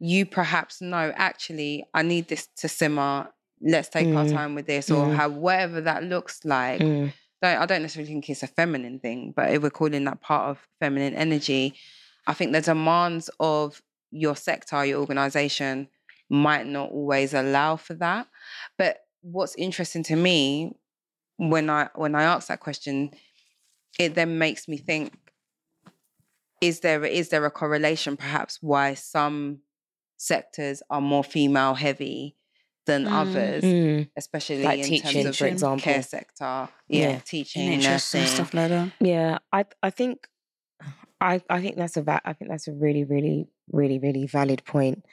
you 0.00 0.26
perhaps 0.26 0.80
know 0.80 1.12
actually 1.16 1.84
I 1.94 2.02
need 2.02 2.28
this 2.28 2.48
to 2.58 2.68
simmer. 2.68 3.28
Let's 3.60 3.88
take 3.88 4.08
our 4.08 4.24
Mm. 4.24 4.32
time 4.32 4.54
with 4.54 4.66
this, 4.66 4.90
or 4.90 5.06
Mm. 5.06 5.14
how 5.16 5.28
whatever 5.28 5.80
that 5.82 6.02
looks 6.04 6.44
like. 6.44 6.80
Mm. 6.80 7.12
Don't, 7.40 7.58
I 7.58 7.66
don't 7.66 7.82
necessarily 7.82 8.10
think 8.12 8.28
it's 8.28 8.42
a 8.42 8.46
feminine 8.48 8.98
thing, 8.98 9.32
but 9.34 9.50
if 9.52 9.62
we're 9.62 9.70
calling 9.70 10.04
that 10.04 10.20
part 10.20 10.50
of 10.50 10.66
feminine 10.80 11.14
energy, 11.14 11.74
I 12.26 12.34
think 12.34 12.52
the 12.52 12.60
demands 12.60 13.30
of 13.38 13.80
your 14.10 14.34
sector, 14.36 14.84
your 14.84 15.00
organization, 15.00 15.88
might 16.30 16.66
not 16.66 16.90
always 16.90 17.34
allow 17.34 17.76
for 17.76 17.94
that. 17.94 18.26
But 18.78 18.98
what's 19.22 19.54
interesting 19.56 20.02
to 20.04 20.16
me 20.16 20.72
when 21.36 21.68
I 21.70 21.88
when 21.94 22.14
I 22.14 22.22
ask 22.24 22.48
that 22.48 22.60
question, 22.60 23.10
it 23.98 24.14
then 24.14 24.38
makes 24.38 24.68
me 24.68 24.76
think: 24.76 25.12
Is 26.60 26.80
there 26.80 27.04
is 27.04 27.28
there 27.30 27.44
a 27.44 27.50
correlation, 27.50 28.16
perhaps, 28.16 28.58
why 28.62 28.94
some 28.94 29.60
sectors 30.16 30.82
are 30.90 31.00
more 31.00 31.24
female 31.24 31.74
heavy 31.74 32.36
than 32.86 33.04
Mm. 33.06 33.12
others, 33.12 33.64
Mm. 33.64 34.10
especially 34.16 34.62
Like 34.62 34.78
in 34.80 34.84
teaching, 34.84 35.24
terms 35.24 35.38
for 35.38 35.46
example. 35.46 35.82
care 35.82 36.02
sector, 36.02 36.68
yeah, 36.88 37.08
Yeah. 37.10 37.18
teaching, 37.24 37.62
NHS 37.72 37.90
nursing, 38.14 38.26
stuff 38.26 38.54
like 38.54 38.68
that. 38.68 38.92
Yeah, 39.00 39.38
I 39.52 39.64
I 39.82 39.90
think 39.90 40.28
I 41.20 41.40
I 41.48 41.60
think 41.62 41.76
that's 41.76 41.96
a 41.96 42.02
va- 42.02 42.20
I 42.24 42.32
think 42.34 42.50
that's 42.50 42.68
a 42.68 42.72
really 42.72 43.04
really 43.04 43.48
really 43.72 43.98
really 43.98 44.26
valid 44.26 44.64
point. 44.64 45.04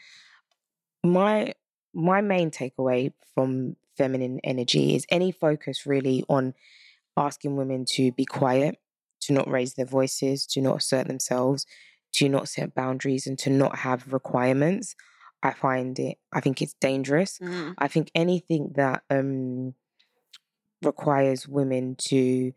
My 1.04 1.54
my 1.94 2.22
main 2.22 2.52
takeaway 2.52 3.14
from 3.36 3.76
feminine 3.98 4.40
energy 4.44 4.96
is 4.96 5.06
any 5.10 5.32
focus 5.32 5.86
really 5.86 6.24
on 6.30 6.54
asking 7.18 7.56
women 7.56 7.86
to 7.86 8.12
be 8.12 8.26
quiet, 8.26 8.78
to 9.22 9.34
not 9.34 9.50
raise 9.50 9.74
their 9.74 9.86
voices, 9.86 10.46
to 10.48 10.62
not 10.62 10.78
assert 10.78 11.08
themselves, 11.08 11.66
to 12.14 12.30
not 12.30 12.50
set 12.50 12.74
boundaries 12.74 13.28
and 13.28 13.38
to 13.40 13.50
not 13.50 13.80
have 13.80 14.12
requirements. 14.14 14.96
I 15.44 15.54
find 15.54 15.98
it 15.98 16.18
I 16.32 16.40
think 16.40 16.62
it's 16.62 16.76
dangerous. 16.80 17.40
Mm. 17.40 17.74
I 17.78 17.88
think 17.88 18.12
anything 18.14 18.74
that 18.76 19.04
um 19.10 19.74
requires 20.84 21.48
women 21.48 21.96
to 21.96 22.54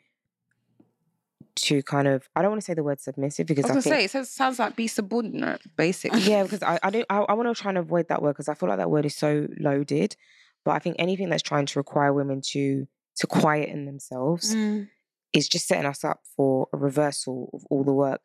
to 1.57 1.83
kind 1.85 2.09
of 2.09 2.29
I 2.35 2.43
don't 2.43 2.51
want 2.51 2.61
to 2.63 2.65
say 2.65 2.75
the 2.75 2.83
word 2.83 3.01
submissive 3.01 3.47
because 3.47 3.65
I 3.67 3.69
I, 3.69 3.73
think 3.75 3.83
say 3.85 4.05
it 4.05 4.11
says, 4.11 4.31
sounds 4.31 4.59
like 4.59 4.75
be 4.77 4.89
subordinate, 4.89 5.63
basically. 5.77 6.21
yeah 6.21 6.43
because 6.43 6.63
I 6.63 6.79
I 6.83 6.91
don't 6.91 7.07
I, 7.09 7.19
I 7.21 7.35
want 7.35 7.55
to 7.55 7.61
try 7.63 7.69
and 7.71 7.79
avoid 7.79 8.09
that 8.09 8.23
word 8.23 8.33
because 8.33 8.49
I 8.49 8.55
feel 8.55 8.69
like 8.69 8.79
that 8.79 8.91
word 8.91 9.07
is 9.07 9.15
so 9.17 9.47
loaded. 9.59 10.17
But 10.65 10.73
I 10.73 10.79
think 10.79 10.97
anything 10.99 11.29
that's 11.29 11.43
trying 11.43 11.67
to 11.67 11.79
require 11.79 12.13
women 12.13 12.41
to 12.53 12.87
to 13.17 13.27
quieten 13.27 13.85
themselves 13.87 14.55
Mm. 14.55 14.89
is 15.33 15.49
just 15.49 15.69
setting 15.69 15.87
us 15.87 16.03
up 16.05 16.21
for 16.37 16.69
a 16.73 16.77
reversal 16.77 17.51
of 17.53 17.65
all 17.71 17.85
the 17.85 17.93
work 17.93 18.23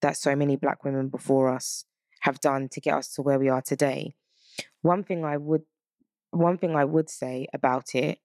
that 0.00 0.16
so 0.16 0.34
many 0.34 0.56
black 0.56 0.82
women 0.84 1.08
before 1.08 1.48
us 1.54 1.84
have 2.20 2.40
done 2.40 2.68
to 2.70 2.80
get 2.80 2.94
us 2.94 3.12
to 3.14 3.22
where 3.22 3.38
we 3.38 3.48
are 3.50 3.60
today. 3.62 4.14
One 4.82 5.04
thing 5.04 5.24
I 5.24 5.36
would 5.36 5.62
one 6.30 6.56
thing 6.58 6.76
I 6.76 6.84
would 6.84 7.10
say 7.10 7.46
about 7.52 7.94
it 7.94 8.18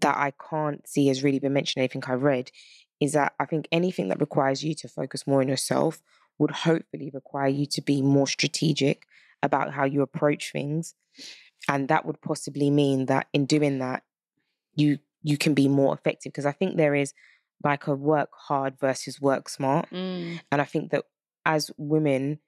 that 0.00 0.16
I 0.16 0.32
can't 0.50 0.86
see 0.86 1.08
has 1.08 1.24
really 1.24 1.38
been 1.38 1.52
mentioned, 1.54 1.80
anything 1.82 2.02
I've 2.06 2.22
read, 2.22 2.50
is 3.00 3.12
that 3.12 3.34
I 3.38 3.44
think 3.44 3.68
anything 3.70 4.08
that 4.08 4.20
requires 4.20 4.64
you 4.64 4.74
to 4.74 4.88
focus 4.88 5.26
more 5.26 5.40
on 5.40 5.48
yourself 5.48 6.00
would 6.38 6.50
hopefully 6.50 7.10
require 7.12 7.48
you 7.48 7.66
to 7.66 7.80
be 7.80 8.02
more 8.02 8.26
strategic 8.26 9.06
about 9.42 9.72
how 9.72 9.84
you 9.84 10.02
approach 10.02 10.52
things. 10.52 10.94
And 11.68 11.88
that 11.88 12.04
would 12.04 12.20
possibly 12.20 12.70
mean 12.70 13.06
that 13.06 13.26
in 13.32 13.46
doing 13.46 13.78
that, 13.78 14.02
you 14.74 14.98
you 15.22 15.36
can 15.36 15.54
be 15.54 15.68
more 15.68 15.94
effective. 15.94 16.32
Because 16.32 16.46
I 16.46 16.52
think 16.52 16.76
there 16.76 16.94
is 16.94 17.12
like 17.64 17.86
a 17.86 17.94
work 17.94 18.30
hard 18.32 18.78
versus 18.78 19.20
work 19.20 19.48
smart. 19.48 19.90
Mm. 19.90 20.40
And 20.52 20.60
I 20.60 20.64
think 20.64 20.90
that 20.90 21.04
as 21.44 21.70
women, 21.76 22.38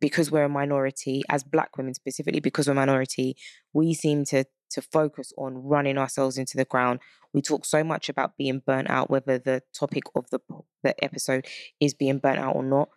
because 0.00 0.30
we're 0.30 0.44
a 0.44 0.48
minority, 0.48 1.22
as 1.28 1.44
black 1.44 1.76
women 1.76 1.94
specifically, 1.94 2.40
because 2.40 2.66
we're 2.66 2.72
a 2.72 2.76
minority, 2.76 3.36
we 3.72 3.94
seem 3.94 4.24
to 4.26 4.44
to 4.70 4.82
focus 4.82 5.32
on 5.38 5.62
running 5.62 5.98
ourselves 5.98 6.38
into 6.38 6.56
the 6.56 6.64
ground. 6.64 7.00
We 7.36 7.42
talk 7.42 7.64
so 7.64 7.84
much 7.84 8.08
about 8.08 8.36
being 8.36 8.62
burnt 8.66 8.90
out, 8.90 9.10
whether 9.10 9.38
the 9.38 9.62
topic 9.78 10.04
of 10.16 10.28
the 10.30 10.40
the 10.82 11.04
episode 11.04 11.46
is 11.80 11.94
being 11.94 12.18
burnt 12.18 12.38
out 12.38 12.56
or 12.56 12.64
not, 12.64 12.88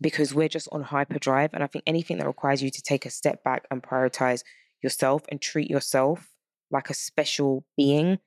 because 0.00 0.34
we're 0.34 0.48
just 0.48 0.68
on 0.72 0.82
hyperdrive. 0.82 1.50
And 1.54 1.62
I 1.62 1.68
think 1.68 1.84
anything 1.86 2.18
that 2.18 2.26
requires 2.26 2.62
you 2.62 2.70
to 2.70 2.82
take 2.82 3.06
a 3.06 3.10
step 3.10 3.42
back 3.42 3.64
and 3.70 3.82
prioritize 3.82 4.42
yourself 4.82 5.22
and 5.30 5.40
treat 5.40 5.70
yourself 5.70 6.28
like 6.70 6.90
a 6.90 6.94
special 6.94 7.64
being 7.76 8.18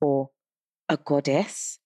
or 0.00 0.30
a 0.88 0.96
goddess 0.96 1.78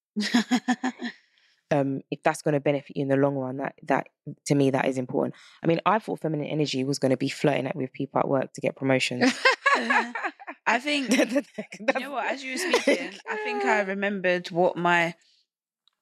um, 1.71 2.01
if 2.11 2.23
that's 2.23 2.43
going 2.43 2.55
to 2.55 2.61
benefit 2.61 2.97
you 2.97 3.03
in 3.03 3.09
the 3.09 3.17
long 3.17 3.37
run, 3.37 3.59
that 3.59 3.75
that 3.85 4.09
to 4.47 4.55
me 4.55 4.71
that 4.71 4.87
is 4.87 4.99
important. 4.99 5.35
I 5.63 5.67
mean, 5.67 5.81
I 5.85 5.99
thought 5.99 6.21
feminine 6.21 6.47
energy 6.47 6.85
was 6.85 6.99
going 6.99 7.11
to 7.11 7.17
be 7.17 7.29
flirting 7.29 7.67
it 7.67 7.77
with 7.77 7.93
people 7.93 8.21
at 8.21 8.29
work 8.29 8.53
to 8.55 8.61
get 8.61 8.77
promotions. 8.77 9.33
I 10.69 10.79
think 10.79 11.11
you 11.19 11.99
know 11.99 12.11
what? 12.11 12.27
As 12.27 12.45
you 12.45 12.53
were 12.53 12.59
speaking, 12.83 13.11
I 13.29 13.37
think 13.37 13.65
I 13.65 13.81
remembered 13.81 14.49
what 14.51 14.77
my 14.77 15.15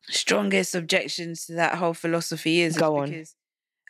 strongest 0.08 0.74
objections 0.74 1.46
to 1.46 1.54
that 1.54 1.76
whole 1.76 1.94
philosophy 1.94 2.60
is. 2.60 2.74
is 2.74 2.80
Go 2.80 2.96
on. 2.96 3.10
Because 3.10 3.36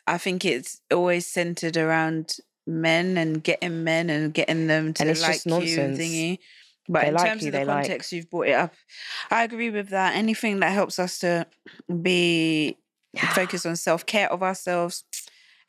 I 0.07 0.19
think 0.19 0.45
it's 0.45 0.81
always 0.93 1.27
centered 1.27 1.79
around 1.79 2.37
men 2.67 3.17
and 3.17 3.43
getting 3.43 3.85
men 3.85 4.11
and 4.11 4.35
getting 4.35 4.67
them 4.67 4.93
to 4.95 5.05
like 5.07 5.17
just 5.17 5.47
you 5.47 5.53
and 5.53 5.61
nonsense. 5.61 5.99
thingy. 5.99 6.39
But 6.89 7.03
They 7.03 7.09
in 7.09 7.15
like 7.15 7.27
terms 7.27 7.43
you, 7.43 7.49
of 7.49 7.53
the 7.53 7.59
they 7.59 7.65
like. 7.65 7.77
context 7.87 8.13
you've 8.13 8.31
brought 8.31 8.49
it 8.49 8.53
up, 8.53 8.75
I 9.31 9.45
agree 9.45 9.71
with 9.71 9.89
that. 9.89 10.15
Anything 10.15 10.61
that 10.61 10.73
helps 10.73 10.99
us 10.99 11.19
to 11.21 11.47
be 12.03 12.77
focused 13.35 13.65
on 13.65 13.77
self 13.89 14.05
care 14.05 14.31
of 14.31 14.43
ourselves, 14.43 15.05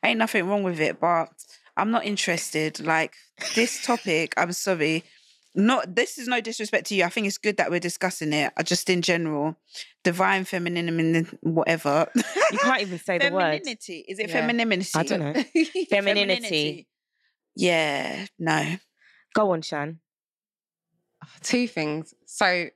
ain't 0.04 0.18
nothing 0.18 0.46
wrong 0.46 0.62
with 0.64 0.80
it. 0.80 1.00
But 1.00 1.30
I'm 1.78 1.90
not 1.90 2.04
interested. 2.04 2.78
Like 2.80 3.14
this 3.54 3.82
topic, 3.84 4.34
I'm 4.36 4.52
sorry. 4.52 5.04
Not 5.54 5.94
this 5.96 6.18
is 6.18 6.28
no 6.28 6.40
disrespect 6.40 6.86
to 6.88 6.94
you. 6.94 7.04
I 7.04 7.08
think 7.08 7.26
it's 7.26 7.38
good 7.38 7.56
that 7.56 7.70
we're 7.70 7.80
discussing 7.80 8.32
it. 8.32 8.52
uh, 8.56 8.62
Just 8.62 8.88
in 8.90 9.02
general, 9.02 9.56
divine 10.04 10.44
femininity, 10.44 11.36
whatever. 11.40 12.06
You 12.14 12.58
can't 12.58 12.82
even 12.82 12.98
say 12.98 13.18
the 13.18 13.30
word. 13.32 13.40
femininity. 13.64 14.04
Is 14.08 14.18
it 14.18 14.28
Yeah. 14.28 14.40
femininity? 14.40 14.90
I 14.94 15.02
don't 15.02 15.20
know. 15.20 15.32
Femininity. 15.90 16.86
Yeah. 17.56 18.26
No. 18.38 18.76
Go 19.34 19.50
on, 19.52 19.62
Shan. 19.62 19.98
Two 21.42 21.66
things. 21.66 22.14
So 22.26 22.66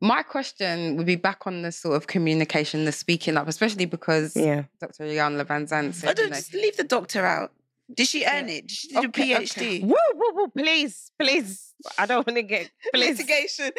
my 0.00 0.22
question 0.22 0.96
would 0.96 1.06
be 1.06 1.16
back 1.16 1.46
on 1.46 1.62
the 1.62 1.72
sort 1.72 1.96
of 1.96 2.06
communication, 2.06 2.84
the 2.84 2.92
speaking 2.92 3.36
up, 3.36 3.48
especially 3.48 3.84
because 3.86 4.34
Yeah. 4.36 4.64
Dr. 4.80 5.04
Iyanla 5.04 5.44
Vanzant 5.44 5.88
I 5.88 5.90
said, 5.90 6.08
you 6.08 6.14
don't 6.14 6.30
know, 6.30 6.36
just 6.36 6.54
leave 6.54 6.76
the 6.76 6.84
doctor 6.84 7.26
out. 7.26 7.52
Did 7.94 8.08
she 8.08 8.24
earn 8.24 8.48
it? 8.48 8.62
Did 8.68 8.70
she 8.70 8.88
do 8.88 8.98
Okay, 9.08 9.32
a 9.32 9.36
okay. 9.36 9.44
PhD? 9.46 9.82
Woo, 9.82 9.94
woo, 10.14 10.32
woo! 10.34 10.48
Please, 10.56 11.10
please. 11.18 11.72
I 11.98 12.06
don't 12.06 12.26
want 12.26 12.36
to 12.36 12.42
get 12.42 12.70
please. 12.94 13.18
Litigation. 13.18 13.70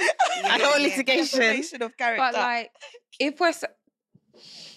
I 0.46 0.58
don't 0.58 0.70
want 0.72 0.84
litigation. 0.84 1.39
Defamation 1.39 1.82
of 1.82 1.98
character. 1.98 2.24
but 2.24 2.34
like 2.34 2.72
if 3.20 3.39
we're 3.39 3.50
s- 3.50 3.65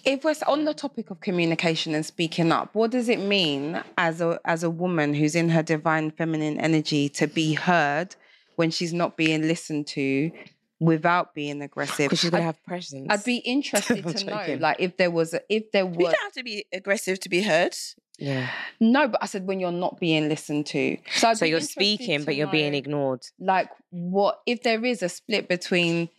if 0.03 0.23
we're 0.23 0.33
on 0.47 0.65
the 0.65 0.73
topic 0.73 1.11
of 1.11 1.19
communication 1.21 1.93
and 1.93 2.05
speaking 2.05 2.51
up, 2.51 2.73
what 2.73 2.91
does 2.91 3.07
it 3.07 3.19
mean 3.19 3.81
as 3.97 4.19
a 4.21 4.39
as 4.45 4.63
a 4.63 4.69
woman 4.69 5.13
who's 5.13 5.35
in 5.35 5.49
her 5.49 5.63
divine 5.63 6.11
feminine 6.11 6.59
energy 6.59 7.07
to 7.09 7.27
be 7.27 7.53
heard 7.53 8.15
when 8.55 8.71
she's 8.71 8.91
not 8.93 9.15
being 9.15 9.43
listened 9.43 9.87
to 9.87 10.31
without 10.79 11.33
being 11.35 11.61
aggressive? 11.61 12.09
Because 12.09 12.19
she's 12.19 12.31
gonna 12.31 12.43
I'd, 12.43 12.47
have 12.47 12.63
presence. 12.65 13.07
I'd 13.11 13.23
be 13.23 13.37
interested 13.37 14.05
I'm 14.05 14.13
to 14.13 14.25
know, 14.25 14.57
like, 14.59 14.77
if 14.79 14.97
there 14.97 15.11
was, 15.11 15.33
a, 15.35 15.41
if 15.47 15.71
there 15.71 15.85
we 15.85 15.97
was, 16.05 16.13
don't 16.13 16.21
have 16.23 16.33
to 16.33 16.43
be 16.43 16.65
aggressive 16.73 17.19
to 17.21 17.29
be 17.29 17.43
heard. 17.43 17.75
Yeah. 18.21 18.49
no, 18.79 19.07
but 19.09 19.21
I 19.21 19.25
said 19.25 19.45
when 19.47 19.59
you're 19.59 19.71
not 19.71 19.99
being 19.99 20.29
listened 20.29 20.65
to. 20.67 20.97
So, 21.15 21.29
I'd 21.29 21.37
So 21.37 21.45
you're 21.45 21.59
speaking, 21.61 22.23
but 22.23 22.35
you're 22.35 22.47
being 22.47 22.73
ignored. 22.73 23.21
Like, 23.39 23.69
what 23.89 24.39
if 24.45 24.61
there 24.63 24.83
is 24.85 25.01
a 25.03 25.09
split 25.09 25.49
between 25.49 26.09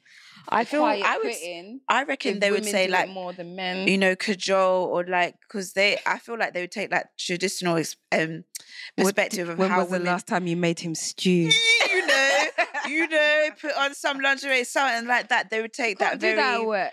I 0.48 0.64
feel 0.64 0.82
I 0.84 0.96
would 1.16 1.22
quitting? 1.22 1.80
I 1.88 2.02
reckon 2.02 2.40
they 2.40 2.50
would 2.50 2.64
say 2.64 2.88
like 2.88 3.08
more 3.08 3.32
than 3.32 3.54
men. 3.54 3.86
you 3.86 3.96
know 3.96 4.16
cajole 4.16 4.86
or 4.86 5.04
like 5.06 5.36
because 5.42 5.72
they 5.72 5.98
I 6.04 6.18
feel 6.18 6.36
like 6.36 6.52
they 6.52 6.62
would 6.62 6.72
take 6.72 6.90
like 6.90 7.06
traditional 7.16 7.76
um 7.76 8.44
What- 8.96 9.04
perspective 9.04 9.48
of 9.48 9.58
when 9.58 9.70
how 9.70 9.78
was 9.82 9.90
women 9.90 10.04
the 10.04 10.10
last 10.10 10.26
time 10.26 10.46
you 10.48 10.56
made 10.56 10.80
him 10.80 10.94
stew? 10.96 11.48
you 11.90 12.06
know 12.06 12.38
you 12.88 13.06
know, 13.08 13.48
put 13.60 13.72
on 13.76 13.94
some 13.94 14.18
lingerie, 14.18 14.64
something 14.64 15.06
like 15.06 15.28
that. 15.28 15.48
They 15.50 15.60
would 15.62 15.72
take 15.72 15.98
Can't 16.00 16.18
that 16.18 16.20
do 16.20 16.34
very. 16.34 16.66
that. 16.66 16.92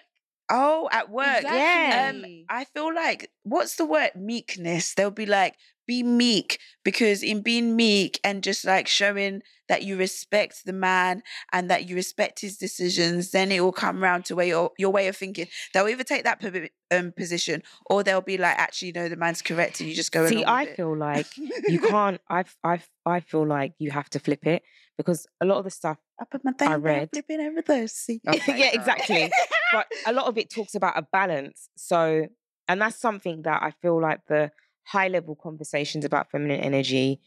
Oh, 0.50 0.90
at 0.92 1.10
work. 1.10 1.44
yeah. 1.44 2.12
Um, 2.14 2.26
I 2.50 2.66
feel 2.66 2.94
like 2.94 3.30
what's 3.44 3.76
the 3.76 3.86
word 3.86 4.12
meekness? 4.16 4.94
They'll 4.94 5.12
be 5.12 5.26
like, 5.26 5.56
be 5.90 6.04
meek 6.04 6.60
because 6.84 7.24
in 7.24 7.42
being 7.42 7.76
meek 7.76 8.20
and 8.24 8.44
just 8.44 8.64
like 8.64 8.88
showing 8.88 9.42
that 9.68 9.82
you 9.82 9.98
respect 9.98 10.64
the 10.66 10.72
man 10.74 11.24
and 11.52 11.68
that 11.72 11.90
you 11.90 11.96
respect 11.96 12.42
his 12.42 12.58
decisions, 12.58 13.32
then 13.32 13.52
it 13.52 13.62
will 13.62 13.72
come 13.72 14.02
round 14.02 14.24
to 14.26 14.36
where 14.36 14.46
your 14.46 14.72
your 14.78 14.92
way 14.92 15.08
of 15.08 15.18
thinking. 15.18 15.48
They'll 15.74 15.88
either 15.90 16.04
take 16.04 16.26
that 16.26 16.44
um, 16.92 17.12
position 17.12 17.64
or 17.88 18.04
they'll 18.04 18.22
be 18.22 18.38
like, 18.38 18.56
actually, 18.58 18.92
no, 18.92 19.10
the 19.10 19.16
man's 19.16 19.42
correct, 19.42 19.80
and 19.80 19.90
you 19.90 19.96
just 19.96 20.12
go. 20.12 20.28
See, 20.28 20.46
I 20.46 20.62
with 20.62 20.74
it. 20.74 20.76
feel 20.76 20.96
like 20.96 21.28
you 21.68 21.80
can't. 21.94 22.22
I 22.30 22.46
I 22.64 22.82
I 23.06 23.20
feel 23.22 23.48
like 23.48 23.74
you 23.80 23.90
have 23.90 24.10
to 24.12 24.20
flip 24.20 24.46
it 24.46 24.62
because 24.96 25.26
a 25.42 25.46
lot 25.46 25.58
of 25.58 25.64
the 25.64 25.72
stuff. 25.72 25.98
I 26.22 26.26
put 26.26 26.44
my 26.46 26.52
thing 26.52 26.70
down, 26.70 26.82
read- 26.82 27.10
flipping 27.12 27.42
over 27.42 27.62
those. 27.64 27.94
See, 27.94 28.22
yeah, 28.24 28.72
exactly. 28.74 29.32
But 29.72 29.88
a 30.06 30.14
lot 30.14 30.28
of 30.28 30.38
it 30.38 30.50
talks 30.50 30.76
about 30.76 30.98
a 30.98 31.02
balance. 31.12 31.70
So, 31.76 32.28
and 32.68 32.82
that's 32.82 33.00
something 33.00 33.44
that 33.44 33.62
I 33.64 33.72
feel 33.82 34.02
like 34.02 34.22
the 34.28 34.52
high 34.84 35.08
level 35.08 35.36
conversations 35.36 36.06
about 36.06 36.32
feminine 36.32 36.60
energy 36.60 37.22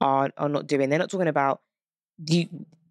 are 0.00 0.30
are 0.36 0.48
not 0.48 0.66
doing. 0.66 0.88
They're 0.90 0.98
not 0.98 1.10
talking 1.10 1.28
about 1.28 1.60
you. 2.26 2.48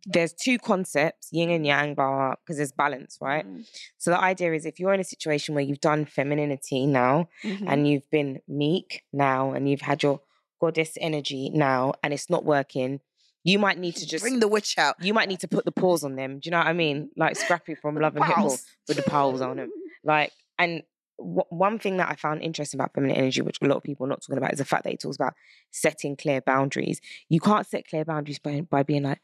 There's 0.07 0.33
two 0.33 0.57
concepts, 0.57 1.27
yin 1.31 1.51
and 1.51 1.63
yang, 1.63 1.91
because 1.91 2.57
there's 2.57 2.71
balance, 2.71 3.19
right? 3.21 3.45
Mm, 3.45 3.67
So 3.99 4.09
the 4.09 4.19
idea 4.19 4.51
is 4.53 4.65
if 4.65 4.79
you're 4.79 4.95
in 4.95 4.99
a 4.99 5.03
situation 5.03 5.53
where 5.53 5.63
you've 5.63 5.79
done 5.79 6.05
femininity 6.05 6.87
now 6.87 7.29
mhm. 7.43 7.65
and 7.67 7.87
you've 7.87 8.09
been 8.09 8.41
meek 8.47 9.03
now 9.13 9.51
and 9.51 9.69
you've 9.69 9.81
had 9.81 10.01
your 10.01 10.21
goddess 10.59 10.97
energy 10.99 11.51
now 11.51 11.93
and 12.01 12.15
it's 12.15 12.31
not 12.31 12.43
working, 12.43 12.99
you 13.43 13.57
might 13.59 13.77
need 13.79 13.95
to 13.95 14.05
just 14.05 14.23
bring 14.23 14.39
the 14.39 14.47
witch 14.47 14.77
out. 14.77 14.95
you 15.01 15.13
might 15.13 15.27
need 15.29 15.39
to 15.39 15.47
put 15.47 15.65
the 15.65 15.71
pause 15.71 16.03
on 16.03 16.15
them. 16.15 16.39
Do 16.39 16.47
you 16.47 16.51
know 16.51 16.59
what 16.59 16.67
I 16.67 16.73
mean? 16.73 17.09
Like 17.17 17.35
Scrappy 17.35 17.75
from 17.75 17.95
Love 17.95 18.15
and 18.15 18.25
Hip 18.25 18.35
Hop 18.35 18.59
with 18.87 18.97
the 18.97 19.03
pause 19.03 19.41
on 19.41 19.57
them. 19.57 19.71
Like, 20.03 20.31
and 20.59 20.83
w- 21.17 21.43
one 21.49 21.79
thing 21.79 21.97
that 21.97 22.09
I 22.09 22.15
found 22.15 22.41
interesting 22.41 22.79
about 22.79 22.93
feminine 22.93 23.15
energy, 23.15 23.41
which 23.41 23.57
a 23.61 23.65
lot 23.65 23.77
of 23.77 23.83
people 23.83 24.05
are 24.05 24.09
not 24.09 24.21
talking 24.21 24.37
about, 24.37 24.53
is 24.53 24.59
the 24.59 24.65
fact 24.65 24.83
that 24.83 24.93
it 24.93 24.99
talks 24.99 25.15
about 25.15 25.33
setting 25.71 26.15
clear 26.15 26.41
boundaries. 26.41 27.01
You 27.29 27.39
can't 27.39 27.65
set 27.65 27.87
clear 27.87 28.05
boundaries 28.05 28.39
by, 28.39 28.61
by 28.61 28.83
being 28.83 29.03
like, 29.03 29.21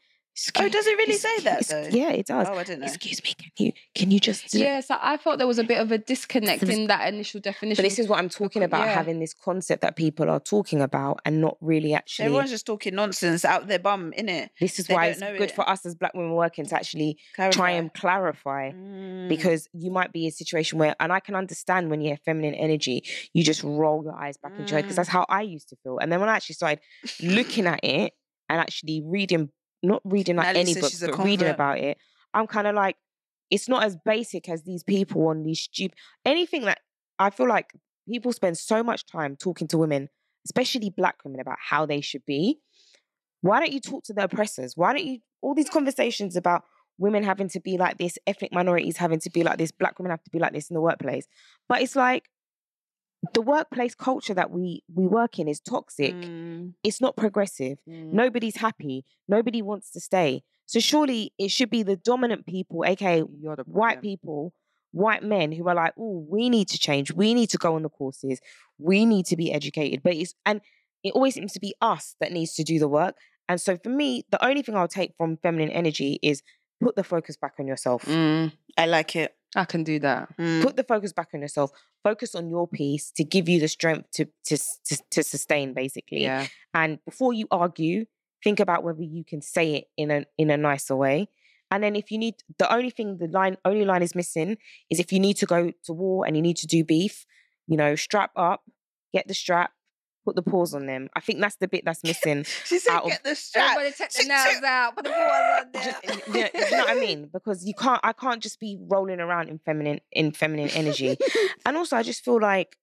Oh, 0.56 0.68
does 0.68 0.86
it 0.86 0.96
really 0.98 1.14
say 1.14 1.40
that 1.40 1.66
though? 1.66 1.88
Yeah, 1.90 2.10
it 2.10 2.26
does. 2.26 2.46
Oh, 2.48 2.54
I 2.54 2.64
didn't 2.64 2.80
know. 2.80 2.86
Excuse 2.86 3.22
me, 3.22 3.34
can 3.38 3.50
you 3.58 3.72
can 3.94 4.10
you 4.10 4.20
just? 4.20 4.54
Yeah, 4.54 4.80
so 4.80 4.96
I 5.00 5.16
thought 5.16 5.38
there 5.38 5.46
was 5.46 5.58
a 5.58 5.64
bit 5.64 5.78
of 5.80 5.90
a 5.92 5.98
disconnect 5.98 6.62
in 6.62 6.86
that 6.86 7.12
initial 7.12 7.40
definition. 7.40 7.82
But 7.82 7.88
this 7.88 7.98
is 7.98 8.08
what 8.08 8.18
I'm 8.18 8.28
talking 8.28 8.62
about: 8.62 8.86
yeah. 8.86 8.94
having 8.94 9.20
this 9.20 9.34
concept 9.34 9.82
that 9.82 9.96
people 9.96 10.30
are 10.30 10.40
talking 10.40 10.80
about 10.80 11.20
and 11.24 11.40
not 11.40 11.56
really 11.60 11.94
actually. 11.94 12.26
Everyone's 12.26 12.50
just 12.50 12.66
talking 12.66 12.94
nonsense 12.94 13.44
out 13.44 13.66
their 13.68 13.78
bum, 13.78 14.12
innit? 14.18 14.48
this 14.60 14.78
is 14.78 14.86
they 14.86 14.94
why 14.94 15.12
don't 15.12 15.22
it's 15.22 15.38
good 15.38 15.50
it. 15.50 15.54
for 15.54 15.68
us 15.68 15.84
as 15.84 15.94
Black 15.94 16.14
women 16.14 16.32
working 16.32 16.66
to 16.66 16.74
actually 16.76 17.18
try 17.50 17.70
and 17.70 17.92
clarify. 17.94 18.70
Mm. 18.72 19.28
because 19.28 19.68
you 19.72 19.90
might 19.90 20.12
be 20.12 20.24
in 20.24 20.28
a 20.28 20.32
situation 20.32 20.78
where, 20.78 20.94
and 21.00 21.12
I 21.12 21.20
can 21.20 21.34
understand 21.34 21.90
when 21.90 22.00
you 22.00 22.10
have 22.10 22.20
feminine 22.24 22.54
energy, 22.54 23.02
you 23.32 23.42
just 23.42 23.62
roll 23.62 24.02
your 24.04 24.14
eyes 24.14 24.36
back 24.36 24.52
into 24.58 24.76
it 24.76 24.82
because 24.82 24.94
Mm. 24.94 24.96
that's 24.96 25.08
how 25.08 25.26
I 25.28 25.42
used 25.42 25.68
to 25.70 25.76
feel. 25.82 25.98
And 25.98 26.10
then 26.12 26.20
when 26.20 26.28
I 26.28 26.34
actually 26.36 26.54
started 26.54 26.80
looking 27.22 27.66
at 27.66 27.80
it 27.82 28.12
and 28.48 28.60
actually 28.60 29.02
reading, 29.04 29.50
not 29.82 30.02
reading 30.04 30.36
like 30.36 30.46
Natalie 30.46 30.72
any 30.72 30.80
books, 30.80 31.00
but 31.00 31.18
reading 31.24 31.48
about 31.48 31.78
it, 31.78 31.98
I'm 32.34 32.46
kind 32.46 32.66
of 32.66 32.74
like, 32.74 32.96
it's 33.50 33.68
not 33.68 33.84
as 33.84 33.96
basic 34.04 34.48
as 34.48 34.62
these 34.62 34.82
people 34.82 35.28
on 35.28 35.42
these 35.42 35.60
stupid 35.60 35.96
anything 36.24 36.62
that 36.62 36.80
I 37.18 37.30
feel 37.30 37.48
like 37.48 37.72
people 38.08 38.32
spend 38.32 38.58
so 38.58 38.82
much 38.82 39.06
time 39.06 39.36
talking 39.36 39.66
to 39.68 39.78
women, 39.78 40.08
especially 40.46 40.90
black 40.90 41.16
women, 41.24 41.40
about 41.40 41.58
how 41.60 41.86
they 41.86 42.00
should 42.00 42.24
be. 42.26 42.60
Why 43.40 43.60
don't 43.60 43.72
you 43.72 43.80
talk 43.80 44.04
to 44.04 44.12
the 44.12 44.24
oppressors? 44.24 44.76
Why 44.76 44.92
don't 44.92 45.04
you 45.04 45.18
all 45.40 45.54
these 45.54 45.70
conversations 45.70 46.36
about 46.36 46.64
women 46.98 47.22
having 47.22 47.48
to 47.50 47.60
be 47.60 47.78
like 47.78 47.96
this, 47.98 48.18
ethnic 48.26 48.52
minorities 48.52 48.96
having 48.96 49.20
to 49.20 49.30
be 49.30 49.44
like 49.44 49.58
this, 49.58 49.70
black 49.70 49.98
women 49.98 50.10
have 50.10 50.24
to 50.24 50.30
be 50.30 50.38
like 50.38 50.52
this 50.52 50.68
in 50.68 50.74
the 50.74 50.80
workplace? 50.80 51.26
But 51.68 51.82
it's 51.82 51.96
like 51.96 52.24
the 53.34 53.42
workplace 53.42 53.94
culture 53.94 54.34
that 54.34 54.50
we 54.50 54.82
we 54.94 55.06
work 55.06 55.38
in 55.38 55.48
is 55.48 55.60
toxic. 55.60 56.14
Mm, 56.14 56.74
It's 56.84 57.00
not 57.00 57.16
progressive. 57.16 57.78
mm. 57.88 58.12
Nobody's 58.12 58.56
happy. 58.56 59.04
Nobody 59.26 59.60
wants 59.62 59.90
to 59.92 60.00
stay. 60.00 60.42
So 60.66 60.80
surely 60.80 61.32
it 61.38 61.50
should 61.50 61.70
be 61.70 61.82
the 61.82 61.96
dominant 61.96 62.46
people, 62.46 62.84
aka 62.84 63.24
You're 63.40 63.56
the 63.56 63.64
white 63.64 64.02
people, 64.02 64.52
white 64.92 65.22
men 65.24 65.50
who 65.52 65.66
are 65.68 65.74
like, 65.74 65.94
oh, 65.98 66.26
we 66.30 66.48
need 66.48 66.68
to 66.68 66.78
change. 66.78 67.12
We 67.12 67.34
need 67.34 67.50
to 67.50 67.58
go 67.58 67.74
on 67.74 67.82
the 67.82 67.88
courses. 67.88 68.40
We 68.78 69.04
need 69.04 69.26
to 69.26 69.36
be 69.36 69.52
educated. 69.52 70.02
But 70.02 70.14
it's 70.14 70.34
and 70.46 70.60
it 71.02 71.12
always 71.14 71.34
seems 71.34 71.52
to 71.54 71.60
be 71.60 71.74
us 71.80 72.14
that 72.20 72.32
needs 72.32 72.54
to 72.54 72.64
do 72.64 72.78
the 72.78 72.88
work. 72.88 73.16
And 73.48 73.60
so 73.60 73.76
for 73.82 73.88
me, 73.88 74.24
the 74.30 74.44
only 74.44 74.62
thing 74.62 74.76
I'll 74.76 74.88
take 74.88 75.14
from 75.16 75.38
feminine 75.38 75.70
energy 75.70 76.18
is 76.22 76.42
put 76.82 76.94
the 76.96 77.04
focus 77.04 77.36
back 77.36 77.54
on 77.58 77.66
yourself. 77.66 78.04
Mm, 78.04 78.52
I 78.76 78.86
like 78.86 79.16
it. 79.16 79.34
I 79.56 79.64
can 79.64 79.82
do 79.82 79.98
that. 80.00 80.28
Mm. 80.36 80.62
Put 80.62 80.76
the 80.76 80.84
focus 80.84 81.12
back 81.12 81.28
on 81.34 81.40
yourself. 81.40 81.70
Focus 82.04 82.34
on 82.34 82.50
your 82.50 82.68
piece 82.68 83.10
to 83.12 83.24
give 83.24 83.48
you 83.48 83.60
the 83.60 83.68
strength 83.68 84.10
to 84.12 84.26
to 84.46 84.58
to, 84.86 84.98
to 85.10 85.22
sustain, 85.22 85.72
basically. 85.72 86.22
Yeah. 86.22 86.46
And 86.74 86.98
before 87.04 87.32
you 87.32 87.46
argue, 87.50 88.04
think 88.44 88.60
about 88.60 88.84
whether 88.84 89.02
you 89.02 89.24
can 89.24 89.40
say 89.40 89.74
it 89.74 89.84
in 89.96 90.10
a 90.10 90.24
in 90.36 90.50
a 90.50 90.56
nicer 90.56 90.96
way. 90.96 91.28
And 91.70 91.82
then 91.82 91.96
if 91.96 92.10
you 92.10 92.18
need 92.18 92.34
the 92.58 92.72
only 92.72 92.90
thing 92.90 93.18
the 93.18 93.28
line 93.28 93.56
only 93.64 93.84
line 93.84 94.02
is 94.02 94.14
missing 94.14 94.56
is 94.90 95.00
if 95.00 95.12
you 95.12 95.20
need 95.20 95.36
to 95.38 95.46
go 95.46 95.72
to 95.84 95.92
war 95.92 96.26
and 96.26 96.36
you 96.36 96.42
need 96.42 96.56
to 96.58 96.66
do 96.66 96.84
beef, 96.84 97.26
you 97.66 97.76
know, 97.76 97.94
strap 97.94 98.30
up, 98.36 98.62
get 99.12 99.28
the 99.28 99.34
strap, 99.34 99.72
put 100.28 100.36
the 100.36 100.42
pause 100.50 100.74
on 100.74 100.84
them. 100.86 101.08
I 101.16 101.20
think 101.20 101.40
that's 101.40 101.56
the 101.56 101.68
bit 101.68 101.84
that's 101.84 102.04
missing. 102.04 102.44
She 102.64 102.78
said, 102.78 102.92
out 102.92 103.04
of- 103.04 103.10
"Get 103.10 103.24
the 103.24 103.34
strap." 103.34 103.70
Everybody 103.76 103.94
take 103.96 104.12
the 104.12 104.18
Chip, 104.18 104.28
nails 104.28 104.62
out, 104.64 104.94
put 104.94 105.04
the 105.04 105.10
balls 105.10 105.32
on 105.60 105.66
there. 105.72 105.82
Just, 105.82 106.26
you, 106.28 106.32
know, 106.42 106.48
you 106.54 106.70
know 106.70 106.78
what 106.78 106.96
I 106.96 107.00
mean? 107.00 107.30
Because 107.32 107.64
you 107.64 107.74
can't 107.74 108.00
I 108.04 108.12
can't 108.12 108.42
just 108.42 108.60
be 108.60 108.78
rolling 108.80 109.20
around 109.20 109.48
in 109.48 109.58
feminine 109.58 110.00
in 110.12 110.32
feminine 110.32 110.68
energy. 110.70 111.16
And 111.64 111.76
also 111.76 111.96
I 111.96 112.02
just 112.02 112.24
feel 112.24 112.40
like 112.40 112.76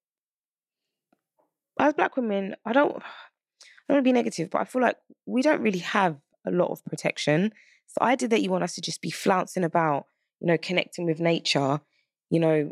as 1.79 1.93
black 1.93 2.15
women, 2.17 2.55
I 2.65 2.73
don't 2.73 2.95
I 3.87 3.93
don't 3.93 3.97
want 3.97 4.05
to 4.05 4.09
be 4.09 4.13
negative, 4.13 4.49
but 4.49 4.61
I 4.61 4.65
feel 4.65 4.81
like 4.81 4.97
we 5.27 5.41
don't 5.43 5.61
really 5.61 5.79
have 5.79 6.17
a 6.47 6.51
lot 6.51 6.71
of 6.71 6.83
protection. 6.85 7.51
So 7.87 7.97
I 8.01 8.15
did 8.15 8.31
that 8.31 8.41
you 8.41 8.49
want 8.49 8.63
us 8.63 8.73
to 8.75 8.81
just 8.81 9.01
be 9.01 9.11
flouncing 9.11 9.63
about, 9.63 10.05
you 10.39 10.47
know, 10.47 10.57
connecting 10.57 11.05
with 11.05 11.19
nature, 11.19 11.79
you 12.31 12.39
know, 12.39 12.71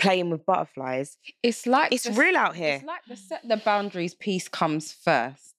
playing 0.00 0.30
with 0.30 0.44
butterflies. 0.46 1.16
It's 1.42 1.66
like 1.66 1.92
It's 1.92 2.04
the 2.04 2.12
real 2.12 2.36
out 2.36 2.56
here. 2.56 2.74
It's 2.76 2.84
like 2.84 3.04
the 3.08 3.16
set 3.16 3.46
the 3.48 3.56
boundaries 3.56 4.14
piece 4.14 4.48
comes 4.48 4.92
first 4.92 5.54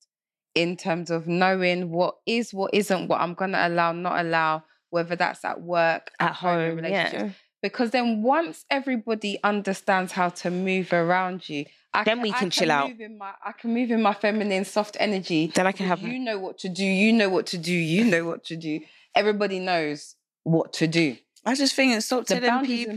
in 0.55 0.75
terms 0.75 1.09
of 1.09 1.27
knowing 1.27 1.91
what 1.91 2.15
is, 2.25 2.53
what 2.53 2.73
isn't, 2.73 3.07
what 3.07 3.21
I'm 3.21 3.33
gonna 3.33 3.61
allow, 3.67 3.91
not 3.93 4.19
allow, 4.25 4.63
whether 4.89 5.15
that's 5.15 5.45
at 5.45 5.61
work, 5.61 6.11
At 6.19 6.29
in 6.29 6.33
home, 6.35 6.75
relationships. 6.77 7.13
yeah. 7.23 7.29
Because 7.61 7.91
then 7.91 8.23
once 8.23 8.65
everybody 8.69 9.37
understands 9.43 10.11
how 10.11 10.29
to 10.29 10.49
move 10.49 10.91
around 10.93 11.47
you, 11.47 11.65
I 11.93 12.03
Then 12.03 12.21
we 12.21 12.31
I 12.31 12.39
can 12.39 12.49
chill 12.49 12.71
out. 12.71 12.89
In 12.89 13.17
my, 13.17 13.31
I 13.45 13.51
can 13.51 13.73
move 13.73 13.91
in 13.91 14.01
my 14.01 14.13
feminine, 14.13 14.65
soft 14.65 14.97
energy. 14.99 15.51
Then 15.53 15.67
I 15.67 15.71
can 15.71 15.85
have 15.85 16.01
You 16.01 16.19
know 16.19 16.39
what 16.39 16.57
to 16.59 16.69
do. 16.69 16.85
You 16.85 17.11
know 17.13 17.29
what 17.29 17.45
to 17.47 17.57
do. 17.57 17.73
You 17.73 18.05
know 18.05 18.25
what 18.25 18.45
to 18.45 18.55
do. 18.55 18.79
Everybody 19.13 19.59
knows 19.59 20.15
what 20.43 20.73
to 20.73 20.87
do. 20.87 21.17
I 21.45 21.51
was 21.51 21.59
just 21.59 21.75
think 21.75 22.01
stop 22.01 22.25
The 22.25 22.35
telling 22.35 22.49
boundaries 22.49 22.87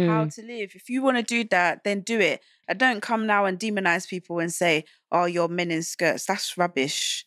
people 0.00 0.14
how 0.14 0.24
Mm. 0.24 0.34
to 0.34 0.42
live. 0.42 0.72
If 0.74 0.88
you 0.90 1.02
want 1.02 1.16
to 1.16 1.22
do 1.22 1.44
that, 1.50 1.84
then 1.84 2.00
do 2.00 2.20
it. 2.20 2.40
I 2.68 2.74
don't 2.74 3.00
come 3.00 3.26
now 3.26 3.44
and 3.44 3.58
demonize 3.58 4.08
people 4.08 4.38
and 4.38 4.52
say, 4.52 4.84
"Oh, 5.12 5.24
you're 5.26 5.48
men 5.48 5.70
in 5.70 5.82
skirts." 5.82 6.26
That's 6.26 6.56
rubbish. 6.58 7.24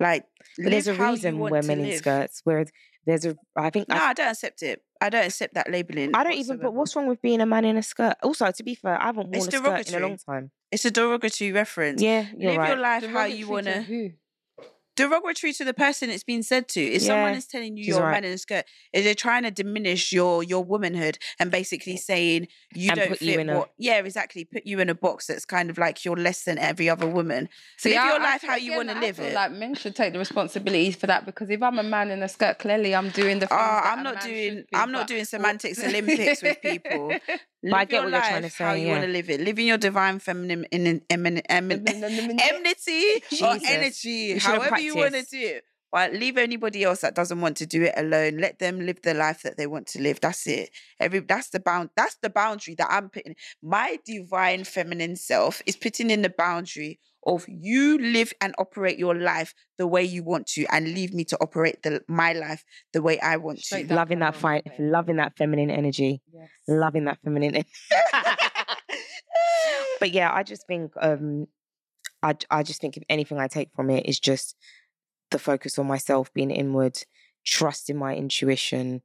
Like, 0.00 0.24
there's 0.58 0.88
a 0.88 0.94
how 0.94 1.06
you 1.08 1.12
reason 1.12 1.38
we're 1.38 1.62
men 1.62 1.80
in 1.80 1.96
skirts. 1.98 2.40
Where 2.44 2.66
there's 3.06 3.24
a 3.24 3.36
I 3.56 3.70
think 3.70 3.88
No, 3.88 3.96
I, 3.96 4.08
I 4.10 4.12
don't 4.14 4.28
accept 4.30 4.62
it. 4.62 4.82
I 5.00 5.08
don't 5.08 5.24
accept 5.26 5.54
that 5.54 5.70
labeling. 5.70 6.10
I 6.14 6.22
don't 6.24 6.34
even 6.34 6.58
but 6.58 6.72
what's 6.74 6.94
wrong 6.94 7.08
with 7.08 7.20
being 7.22 7.40
a 7.40 7.46
man 7.46 7.64
in 7.64 7.76
a 7.76 7.82
skirt? 7.82 8.14
Also, 8.22 8.50
to 8.50 8.62
be 8.62 8.74
fair, 8.76 9.00
I 9.00 9.06
haven't 9.06 9.28
worn 9.30 9.34
It's 9.36 9.48
a 9.48 9.50
skirt 9.50 9.58
in 9.58 9.64
a 9.64 9.70
derogatory. 9.72 10.02
long 10.02 10.16
time. 10.18 10.50
It's 10.70 10.84
a 10.84 10.90
derogatory 10.90 11.52
reference. 11.52 12.00
Yeah, 12.00 12.26
you're 12.36 12.52
live 12.52 12.58
right. 12.58 12.68
your 12.68 12.78
life 12.78 13.02
how 13.02 13.08
Derogatory 13.08 13.38
you 13.38 13.46
to 13.46 13.50
want 13.52 13.66
to. 13.66 13.82
who? 13.82 14.10
Derogatory 14.96 15.52
to 15.54 15.64
the 15.64 15.74
person 15.74 16.10
it's 16.10 16.24
been 16.24 16.42
said 16.42 16.68
to. 16.68 16.80
If 16.80 17.02
someone 17.02 17.34
is 17.34 17.46
telling 17.46 17.76
you 17.76 17.84
you're 17.84 18.06
a 18.06 18.10
man 18.10 18.24
in 18.24 18.32
a 18.32 18.38
skirt, 18.38 18.64
is 18.92 19.04
they're 19.04 19.14
trying 19.14 19.42
to 19.44 19.50
diminish 19.50 20.12
your 20.12 20.42
your 20.42 20.62
womanhood 20.64 21.18
and 21.38 21.50
basically 21.50 21.96
saying 21.96 22.48
you 22.74 22.90
And 22.90 22.98
don't 23.00 23.08
put 23.08 23.22
you 23.22 23.32
fit 23.32 23.40
in 23.40 23.50
a- 23.50 23.64
yeah, 23.78 23.98
exactly. 23.98 24.44
Put 24.44 24.66
you 24.66 24.80
in 24.80 24.88
a 24.88 24.94
box 24.94 25.26
that's 25.26 25.44
kind 25.44 25.70
of 25.70 25.78
like 25.78 26.04
you're 26.04 26.16
less 26.16 26.44
than 26.44 26.58
every 26.58 26.88
other 26.88 27.06
woman. 27.06 27.48
So 27.78 27.88
live 27.88 27.98
I- 27.98 28.06
your 28.08 28.20
I 28.20 28.22
life 28.24 28.40
feel- 28.42 28.50
how 28.50 28.56
you 28.56 28.76
want 28.76 28.90
to 28.90 28.98
live 28.98 29.18
it. 29.20 29.34
Like 29.34 29.52
men 29.52 29.74
should 29.74 29.96
take 29.96 30.12
the 30.12 30.18
responsibility 30.18 30.92
for 30.92 31.06
that 31.06 31.24
because 31.26 31.48
if 31.50 31.62
I'm 31.62 31.78
a 31.78 31.82
man 31.82 32.10
in 32.10 32.22
a 32.22 32.28
skirt, 32.28 32.58
clearly 32.58 32.94
I'm 32.94 33.08
doing 33.10 33.38
the. 33.38 33.48
Oh, 33.50 33.56
I'm 33.56 34.02
not 34.02 34.20
doing 34.20 34.56
be, 34.56 34.64
I'm 34.74 34.92
not 34.92 35.06
doing 35.06 35.24
semantics 35.24 35.82
Olympics 35.82 36.42
with 36.42 36.60
people. 36.60 37.12
But 37.64 37.74
I 37.74 37.84
get 37.84 38.02
what 38.02 38.10
you're 38.10 38.20
trying 38.20 38.34
to 38.38 38.46
life 38.46 38.58
how 38.58 38.72
say, 38.72 38.82
you 38.82 38.88
want 38.88 39.02
to 39.04 39.08
live 39.08 39.30
it. 39.30 39.40
Living 39.40 39.68
your 39.68 39.78
divine 39.78 40.18
feminine 40.18 40.64
in 40.72 40.88
an 40.88 41.00
emin, 41.08 41.38
emin, 41.48 41.86
enmity 41.86 43.22
or 43.40 43.54
Jesus. 43.54 43.62
energy, 43.70 44.32
We 44.34 44.38
should've 44.40 44.56
however 44.62 44.76
you 44.94 45.00
want 45.00 45.14
to 45.14 45.22
do 45.30 45.46
it. 45.56 45.64
But 45.90 46.14
leave 46.14 46.38
anybody 46.38 46.84
else 46.84 47.02
that 47.02 47.14
doesn't 47.14 47.42
want 47.42 47.58
to 47.58 47.66
do 47.66 47.82
it 47.82 47.92
alone. 47.98 48.38
Let 48.38 48.58
them 48.58 48.80
live 48.80 49.02
the 49.02 49.12
life 49.12 49.42
that 49.42 49.58
they 49.58 49.66
want 49.66 49.86
to 49.88 50.00
live. 50.00 50.20
That's 50.20 50.46
it. 50.46 50.70
Every 50.98 51.20
that's 51.20 51.50
the 51.50 51.60
bound. 51.60 51.90
That's 51.96 52.16
the 52.22 52.30
boundary 52.30 52.74
that 52.76 52.88
I'm 52.90 53.10
putting. 53.10 53.34
My 53.62 53.98
divine 54.06 54.64
feminine 54.64 55.16
self 55.16 55.60
is 55.66 55.76
putting 55.76 56.08
in 56.08 56.22
the 56.22 56.30
boundary 56.30 56.98
of 57.26 57.44
you 57.46 57.98
live 57.98 58.32
and 58.40 58.54
operate 58.58 58.98
your 58.98 59.14
life 59.14 59.52
the 59.76 59.86
way 59.86 60.02
you 60.02 60.24
want 60.24 60.46
to 60.46 60.64
and 60.72 60.88
leave 60.94 61.12
me 61.12 61.24
to 61.26 61.36
operate 61.42 61.82
the 61.82 62.00
my 62.08 62.32
life 62.32 62.64
the 62.94 63.02
way 63.02 63.20
I 63.20 63.36
want 63.36 63.60
Straight 63.60 63.82
to. 63.82 63.88
down 63.88 63.96
loving 63.98 64.18
that 64.20 64.32
the 64.32 64.40
fight, 64.40 64.62
road. 64.66 64.90
loving 64.90 65.16
that 65.16 65.36
feminine 65.36 65.70
energy, 65.70 66.22
Yes. 66.32 66.48
loving 66.66 67.04
that 67.04 67.18
feminine. 67.22 67.54
en- 67.56 67.64
but 70.00 70.10
yeah, 70.10 70.32
I 70.32 70.42
just 70.42 70.66
think, 70.66 70.92
um, 71.00 71.46
I 72.22 72.34
I 72.50 72.62
just 72.62 72.80
think 72.80 72.96
if 72.96 73.02
anything 73.08 73.38
I 73.38 73.48
take 73.48 73.68
from 73.74 73.90
it 73.90 74.06
is 74.06 74.18
just 74.18 74.56
the 75.32 75.38
focus 75.38 75.78
on 75.78 75.86
myself, 75.86 76.32
being 76.32 76.50
inward, 76.50 77.02
trusting 77.44 77.96
my 77.96 78.14
intuition, 78.14 79.02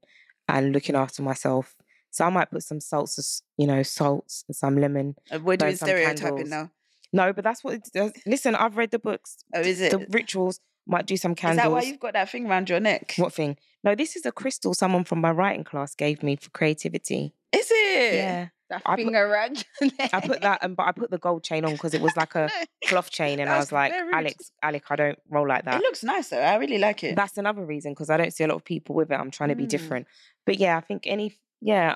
and 0.48 0.72
looking 0.74 0.96
after 0.96 1.22
myself. 1.22 1.76
So 2.12 2.26
I 2.26 2.30
might 2.30 2.50
put 2.52 2.64
some 2.64 2.80
salts, 2.80 3.42
you 3.58 3.68
know, 3.68 3.84
salts 3.84 4.44
and 4.48 4.56
some 4.56 4.78
lemon. 4.78 5.16
We're 5.42 5.58
doing 5.58 5.76
stereotyping 5.76 6.18
candles. 6.18 6.50
now. 6.50 6.72
No, 7.14 7.34
but 7.34 7.44
that's 7.44 7.64
what 7.64 7.76
it 7.76 7.90
does. 7.94 8.12
Listen, 8.26 8.56
I've 8.56 8.78
read 8.78 8.92
the 8.92 9.00
books. 9.00 9.38
Oh, 9.54 9.62
is 9.62 9.82
it? 9.82 9.92
The 9.92 10.06
rituals 10.10 10.60
might 10.86 11.06
do 11.06 11.18
some 11.18 11.36
candles. 11.36 11.60
Is 11.60 11.64
that 11.64 11.72
why 11.72 11.82
you've 11.82 12.00
got 12.00 12.14
that 12.14 12.30
thing 12.30 12.48
around 12.48 12.70
your 12.70 12.80
neck? 12.80 13.14
What 13.18 13.34
thing? 13.34 13.58
No, 13.84 13.96
this 13.96 14.16
is 14.16 14.26
a 14.26 14.32
crystal 14.32 14.74
someone 14.74 15.04
from 15.04 15.22
my 15.22 15.32
writing 15.32 15.64
class 15.64 15.96
gave 15.96 16.24
me 16.24 16.36
for 16.36 16.50
creativity. 16.50 17.34
Is 17.58 17.68
it? 17.72 18.14
Yeah. 18.16 18.48
That 18.70 18.82
I 18.86 18.96
put- 19.02 19.14
around 19.14 19.64
your 19.80 19.92
neck. 19.98 20.10
I 20.14 20.20
put 20.20 20.42
that, 20.42 20.62
um, 20.64 20.76
but 20.76 20.88
I 20.88 20.92
put 20.92 21.10
the 21.10 21.18
gold 21.18 21.42
chain 21.44 21.64
on 21.64 21.72
because 21.72 21.94
it 21.94 22.02
was 22.02 22.16
like 22.18 22.36
a 22.36 22.50
cloth 22.88 23.10
chain, 23.10 23.40
and 23.40 23.50
I 23.50 23.58
was 23.60 23.72
like, 23.72 23.94
very 23.94 24.06
rude. 24.08 24.14
Alex, 24.16 24.52
Alec, 24.62 24.84
I 24.90 24.96
don't 24.98 25.20
roll 25.30 25.48
like 25.48 25.64
that. 25.64 25.76
It 25.80 25.84
looks 25.84 26.04
nice 26.04 26.28
though. 26.30 26.42
I 26.42 26.56
really 26.58 26.78
like 26.78 27.02
it. 27.06 27.16
That's 27.16 27.38
another 27.38 27.64
reason 27.66 27.94
because 27.94 28.10
I 28.10 28.18
don't 28.18 28.34
see 28.34 28.44
a 28.44 28.48
lot 28.48 28.56
of 28.56 28.66
people 28.66 28.94
with 28.96 29.10
it. 29.10 29.16
I'm 29.16 29.32
trying 29.32 29.50
to 29.50 29.56
be 29.56 29.64
Mm. 29.66 29.70
different, 29.70 30.08
but 30.46 30.58
yeah, 30.60 30.76
I 30.76 30.82
think 30.82 31.04
any, 31.06 31.38
yeah, 31.62 31.96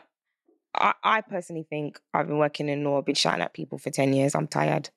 I, 0.74 0.93
I 1.04 1.19
personally 1.21 1.65
think 1.69 2.00
I've 2.13 2.28
been 2.28 2.38
working 2.38 2.69
in 2.69 2.86
law, 2.86 3.00
I've 3.00 3.06
been 3.06 3.15
shouting 3.15 3.41
at 3.41 3.54
people 3.54 3.78
for 3.78 3.89
ten 3.89 4.13
years. 4.13 4.34
I'm 4.34 4.47
tired, 4.47 4.91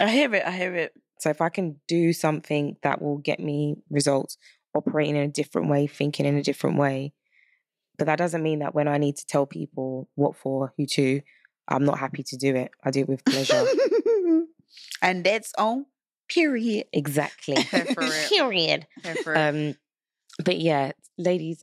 I 0.00 0.08
hear 0.10 0.34
it. 0.34 0.44
I 0.44 0.50
hear 0.50 0.74
it. 0.74 0.92
so 1.20 1.30
if 1.30 1.40
I 1.40 1.50
can 1.50 1.76
do 1.86 2.12
something 2.12 2.76
that 2.82 3.00
will 3.00 3.18
get 3.18 3.38
me 3.38 3.76
results, 3.90 4.38
operating 4.74 5.14
in 5.14 5.22
a 5.22 5.28
different 5.28 5.68
way, 5.68 5.86
thinking 5.86 6.26
in 6.26 6.36
a 6.36 6.42
different 6.42 6.78
way, 6.78 7.12
but 8.00 8.06
that 8.06 8.16
doesn't 8.16 8.42
mean 8.42 8.60
that 8.60 8.74
when 8.74 8.88
I 8.88 8.96
need 8.96 9.16
to 9.18 9.26
tell 9.26 9.44
people 9.44 10.08
what 10.14 10.34
for, 10.34 10.72
who 10.78 10.86
to, 10.86 11.20
I'm 11.68 11.84
not 11.84 11.98
happy 11.98 12.22
to 12.22 12.36
do 12.38 12.56
it. 12.56 12.70
I 12.82 12.90
do 12.90 13.00
it 13.00 13.08
with 13.10 13.22
pleasure. 13.26 13.66
and 15.02 15.22
that's 15.22 15.52
on 15.58 15.84
period. 16.28 16.86
exactly. 16.94 17.60
Here 17.60 17.84
for 17.84 18.02
it. 18.04 18.28
Period. 18.30 18.86
Here 19.02 19.14
for 19.16 19.34
it. 19.34 19.38
Um, 19.38 19.76
but 20.42 20.58
yeah, 20.58 20.92
ladies 21.18 21.62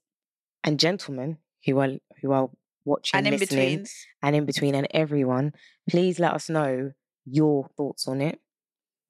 and 0.63 0.79
gentlemen 0.79 1.37
who 1.65 1.79
are 1.79 1.89
who 2.21 2.31
are 2.31 2.49
watching, 2.85 3.17
And 3.17 3.27
in 3.27 3.39
between. 3.39 3.85
and 4.21 4.35
in 4.35 4.45
between, 4.45 4.75
and 4.75 4.87
everyone, 4.91 5.53
please 5.89 6.19
let 6.19 6.33
us 6.33 6.49
know 6.49 6.91
your 7.25 7.67
thoughts 7.75 8.07
on 8.07 8.21
it. 8.21 8.39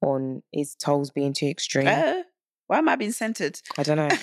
On 0.00 0.42
is 0.52 0.74
Tols 0.76 1.10
being 1.10 1.34
too 1.34 1.46
extreme? 1.46 1.88
Uh, 1.88 2.22
why 2.68 2.78
am 2.78 2.88
I 2.88 2.96
being 2.96 3.12
centered? 3.12 3.60
I 3.76 3.82
don't 3.82 3.96
know. 3.98 4.08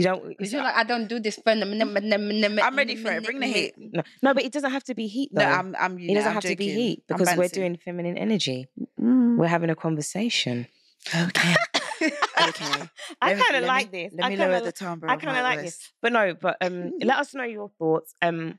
You 0.00 0.04
don't. 0.04 0.28
Because 0.28 0.52
you're 0.52 0.62
like, 0.62 0.76
I 0.76 0.84
don't 0.84 1.08
do 1.08 1.20
this 1.20 1.36
for 1.36 1.50
I'm 1.50 1.62
I'm 1.62 2.76
ready 2.76 2.96
for 2.96 3.10
it. 3.12 3.24
Bring 3.24 3.40
the 3.40 3.46
heat. 3.46 3.74
no, 3.76 4.02
no, 4.22 4.34
but 4.34 4.44
it 4.44 4.52
doesn't 4.52 4.70
have 4.70 4.84
to 4.84 4.94
be 4.94 5.06
heat 5.06 5.30
though. 5.32 5.42
No, 5.42 5.48
I'm. 5.48 5.76
I'm. 5.78 5.98
it 5.98 6.14
doesn't 6.14 6.32
have 6.32 6.42
to 6.42 6.56
be 6.56 6.68
heat 6.68 7.02
because 7.06 7.36
we're 7.36 7.48
doing 7.48 7.78
feminine 7.84 8.16
energy. 8.16 8.68
We're 8.98 9.46
having 9.46 9.70
a 9.70 9.76
conversation. 9.76 10.66
Okay. 11.14 11.54
okay. 12.02 12.88
I 13.22 13.34
kind 13.34 13.56
of 13.56 13.64
like 13.64 13.92
me, 13.92 14.04
this. 14.04 14.14
Let 14.16 14.26
I 14.26 14.28
me 14.28 14.36
kinda 14.36 14.52
lower 14.52 14.60
li- 14.60 14.66
the 14.66 14.72
timbre. 14.72 15.10
I 15.10 15.16
kind 15.16 15.36
of 15.36 15.44
like 15.44 15.60
voice. 15.60 15.76
this, 15.76 15.92
but 16.02 16.12
no. 16.12 16.34
But 16.34 16.56
um, 16.60 16.92
let 17.00 17.18
us 17.18 17.34
know 17.34 17.44
your 17.44 17.70
thoughts. 17.78 18.14
Um, 18.22 18.58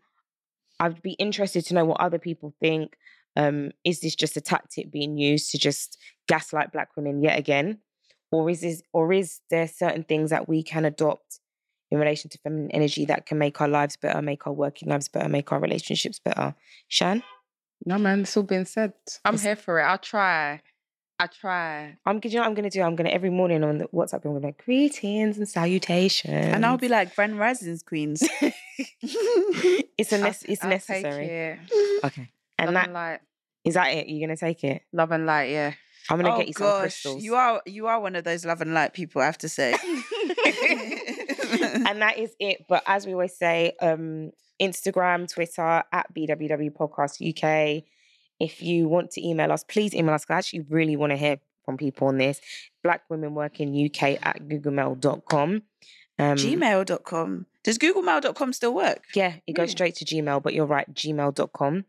I'd 0.80 1.02
be 1.02 1.14
interested 1.14 1.66
to 1.66 1.74
know 1.76 1.86
what 1.86 2.02
other 2.02 2.20
people 2.20 2.54
think. 2.60 2.96
Um, 3.36 3.72
is 3.86 4.02
this 4.02 4.16
just 4.16 4.36
a 4.36 4.42
tactic 4.42 4.92
being 4.92 5.18
used 5.18 5.52
to 5.52 5.58
just 5.58 5.98
gaslight 6.28 6.72
black 6.74 6.90
women 6.98 7.22
yet 7.24 7.38
again, 7.40 7.80
or 8.32 8.50
is 8.50 8.62
this, 8.62 8.82
or 8.94 9.12
is 9.14 9.40
there 9.50 9.68
certain 9.68 10.04
things 10.04 10.30
that 10.30 10.48
we 10.48 10.64
can 10.64 10.86
adopt 10.86 11.40
in 11.92 12.00
relation 12.00 12.30
to 12.30 12.38
feminine 12.38 12.72
energy 12.72 13.04
that 13.06 13.26
can 13.26 13.38
make 13.38 13.60
our 13.62 13.68
lives 13.68 13.98
better, 13.98 14.22
make 14.22 14.48
our 14.48 14.54
working 14.54 14.90
lives 14.90 15.08
better, 15.10 15.28
make 15.30 15.52
our 15.52 15.60
relationships 15.60 16.20
better? 16.20 16.56
Shan, 16.88 17.22
No, 17.86 17.98
man, 17.98 18.22
it's 18.22 18.36
all 18.38 18.44
been 18.44 18.66
said. 18.66 18.94
I'm 19.26 19.34
It's- 19.36 19.44
here 19.46 19.56
for 19.56 19.80
it. 19.80 19.84
I'll 19.84 19.98
try. 19.98 20.62
I 21.20 21.28
try. 21.28 21.98
I'm. 22.06 22.20
You 22.24 22.32
know 22.32 22.40
what 22.40 22.48
I'm 22.48 22.54
gonna 22.56 22.70
do? 22.72 22.82
I'm 22.82 22.96
gonna 22.96 23.10
every 23.10 23.30
morning 23.30 23.64
on 23.64 23.78
the 23.78 23.86
WhatsApp. 23.90 24.26
I'm 24.26 24.32
gonna 24.32 24.40
be 24.40 24.46
like 24.48 24.66
greetings 24.66 25.38
and 25.38 25.48
salutations, 25.48 26.34
And 26.34 26.66
I'll 26.66 26.78
be 26.80 26.88
like 26.88 27.14
Grand 27.16 27.38
Risings 27.38 27.84
Queens. 27.84 28.24
it's 29.02 30.12
a 30.14 30.20
I'll- 30.22 30.34
it's 30.48 30.64
I'll 30.64 30.70
necessary. 30.70 31.28
Take 31.28 31.70
it. 31.72 32.04
Okay. 32.06 32.30
And 32.58 32.68
Love 32.68 32.74
that 32.74 32.86
and 32.86 32.94
light. 32.94 33.20
is 33.64 33.74
that 33.76 33.88
it? 33.94 34.08
You're 34.10 34.28
gonna 34.28 34.38
take 34.38 34.64
it? 34.64 34.82
Love 34.94 35.12
and 35.12 35.26
light, 35.28 35.50
yeah. 35.52 35.74
I'm 36.10 36.18
gonna 36.18 36.34
oh 36.34 36.38
get 36.38 36.48
you 36.48 36.54
some 36.54 36.68
gosh, 36.68 36.82
crystals. 36.82 37.24
you 37.24 37.36
are 37.36 37.62
you 37.66 37.88
are 37.88 38.00
one 38.00 38.16
of 38.16 38.24
those 38.24 38.46
love 38.46 38.62
and 38.62 38.74
light 38.74 38.94
people. 38.94 39.22
I 39.22 39.26
have 39.26 39.38
to 39.40 39.50
say. 39.50 39.72
and 41.86 42.02
that 42.02 42.16
is 42.18 42.36
it. 42.40 42.66
But 42.68 42.84
as 42.86 43.06
we 43.06 43.14
always 43.14 43.36
say, 43.38 43.74
um, 43.82 44.32
Instagram, 44.62 45.32
Twitter 45.32 45.84
at 45.92 46.14
BWW 46.14 46.72
Podcast 46.72 47.22
UK. 47.22 47.84
If 48.40 48.62
you 48.62 48.88
want 48.88 49.12
to 49.12 49.28
email 49.28 49.52
us, 49.52 49.64
please 49.64 49.94
email 49.94 50.16
us. 50.16 50.26
I 50.30 50.34
actually 50.34 50.62
really 50.62 50.96
want 50.96 51.12
to 51.12 51.18
hear 51.18 51.38
from 51.64 51.78
people 51.78 52.08
on 52.08 52.18
this. 52.18 52.42
Black 52.84 53.04
Women 53.10 53.36
Working 53.36 53.70
UK 53.86 54.18
at 54.24 54.42
googlemail.com. 54.48 55.62
Um, 56.20 56.38
Gmail.com. 56.38 57.46
Does 57.64 57.78
googlemail.com 57.78 58.54
still 58.54 58.74
work? 58.74 59.04
Yeah, 59.16 59.36
it 59.46 59.54
goes 59.54 59.72
straight 59.72 59.96
to 59.96 60.06
Gmail, 60.06 60.42
but 60.42 60.54
you're 60.54 60.66
right, 60.66 60.92
gmail.com. 60.94 61.86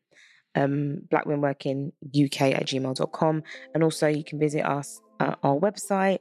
Um, 0.54 1.00
Black 1.10 1.24
Women 1.26 1.40
Working 1.40 1.92
UK 2.08 2.42
at 2.52 2.66
gmail.com. 2.66 3.42
And 3.74 3.82
also 3.82 4.06
you 4.08 4.22
can 4.24 4.38
visit 4.38 4.64
us 4.66 5.00
at 5.20 5.38
our 5.42 5.56
website, 5.56 6.18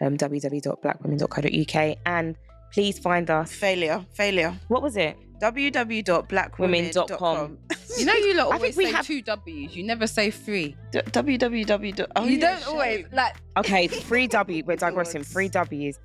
um, 0.00 0.16
www.blackwomen.co.uk. 0.16 1.98
And 2.06 2.36
please 2.72 2.98
find 2.98 3.28
us. 3.30 3.52
Failure. 3.52 4.04
Failure. 4.14 4.54
What 4.68 4.82
was 4.82 4.96
it? 4.96 5.16
www.blackwomen.com. 5.40 7.58
You 7.98 8.04
know, 8.06 8.14
you 8.14 8.34
lot 8.34 8.52
I 8.54 8.58
think 8.58 8.76
we 8.76 8.86
say 8.86 8.92
have- 8.92 9.06
two 9.06 9.20
W's. 9.22 9.76
You 9.76 9.84
never 9.84 10.06
say 10.06 10.30
three. 10.30 10.74
D- 10.92 11.00
www. 11.00 12.06
Oh, 12.16 12.24
you 12.24 12.38
yeah, 12.38 12.58
don't 12.58 12.68
always 12.68 13.06
like. 13.12 13.34
Okay, 13.58 13.86
three 14.08 14.26
W. 14.26 14.62
We're 14.66 14.76
digressing. 14.76 15.22
three 15.24 15.48
W's. 15.48 15.98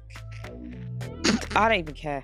I 1.56 1.68
don't 1.70 1.80
even 1.80 1.94
care. 1.96 2.24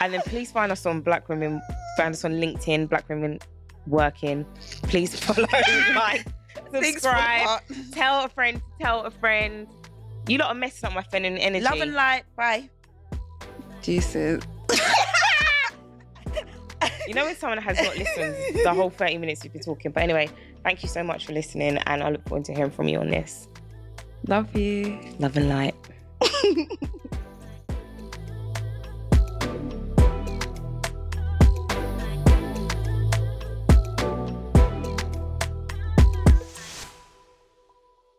And 0.00 0.14
then 0.14 0.22
please 0.22 0.50
find 0.50 0.72
us 0.72 0.86
on 0.86 1.02
Black 1.02 1.28
Women. 1.28 1.60
Find 1.98 2.14
us 2.14 2.24
on 2.24 2.32
LinkedIn, 2.32 2.88
Black 2.88 3.06
Women 3.10 3.38
Working. 3.88 4.44
Please 4.84 5.18
follow, 5.20 5.48
like, 5.94 6.26
Thanks 6.70 7.00
for 7.00 7.10
subscribe. 7.10 7.60
Tell 7.92 8.24
a 8.24 8.28
friend. 8.28 8.60
Tell 8.80 9.02
a 9.02 9.10
friend. 9.10 9.66
You 10.26 10.38
lot 10.38 10.50
are 10.50 10.54
messing 10.54 10.86
up 10.86 10.94
my 10.94 11.02
feminine 11.02 11.38
energy. 11.38 11.64
Love 11.64 11.80
and 11.80 11.94
light. 11.94 12.24
Bye. 12.36 12.68
Jesus. 13.82 14.44
You 17.08 17.14
know 17.14 17.24
when 17.24 17.36
someone 17.36 17.58
has 17.58 17.80
not 17.80 17.96
listened 17.96 18.36
the 18.62 18.74
whole 18.74 18.90
30 18.90 19.16
minutes 19.16 19.42
we've 19.42 19.52
been 19.52 19.62
talking. 19.62 19.92
But 19.92 20.02
anyway, 20.02 20.28
thank 20.62 20.82
you 20.82 20.90
so 20.90 21.02
much 21.02 21.24
for 21.24 21.32
listening, 21.32 21.78
and 21.78 22.02
I 22.02 22.10
look 22.10 22.28
forward 22.28 22.44
to 22.44 22.54
hearing 22.54 22.70
from 22.70 22.86
you 22.86 22.98
on 22.98 23.08
this. 23.08 23.48
Love 24.26 24.54
you. 24.54 24.98
Love 25.18 25.34
and 25.38 25.48
light. 25.48 25.74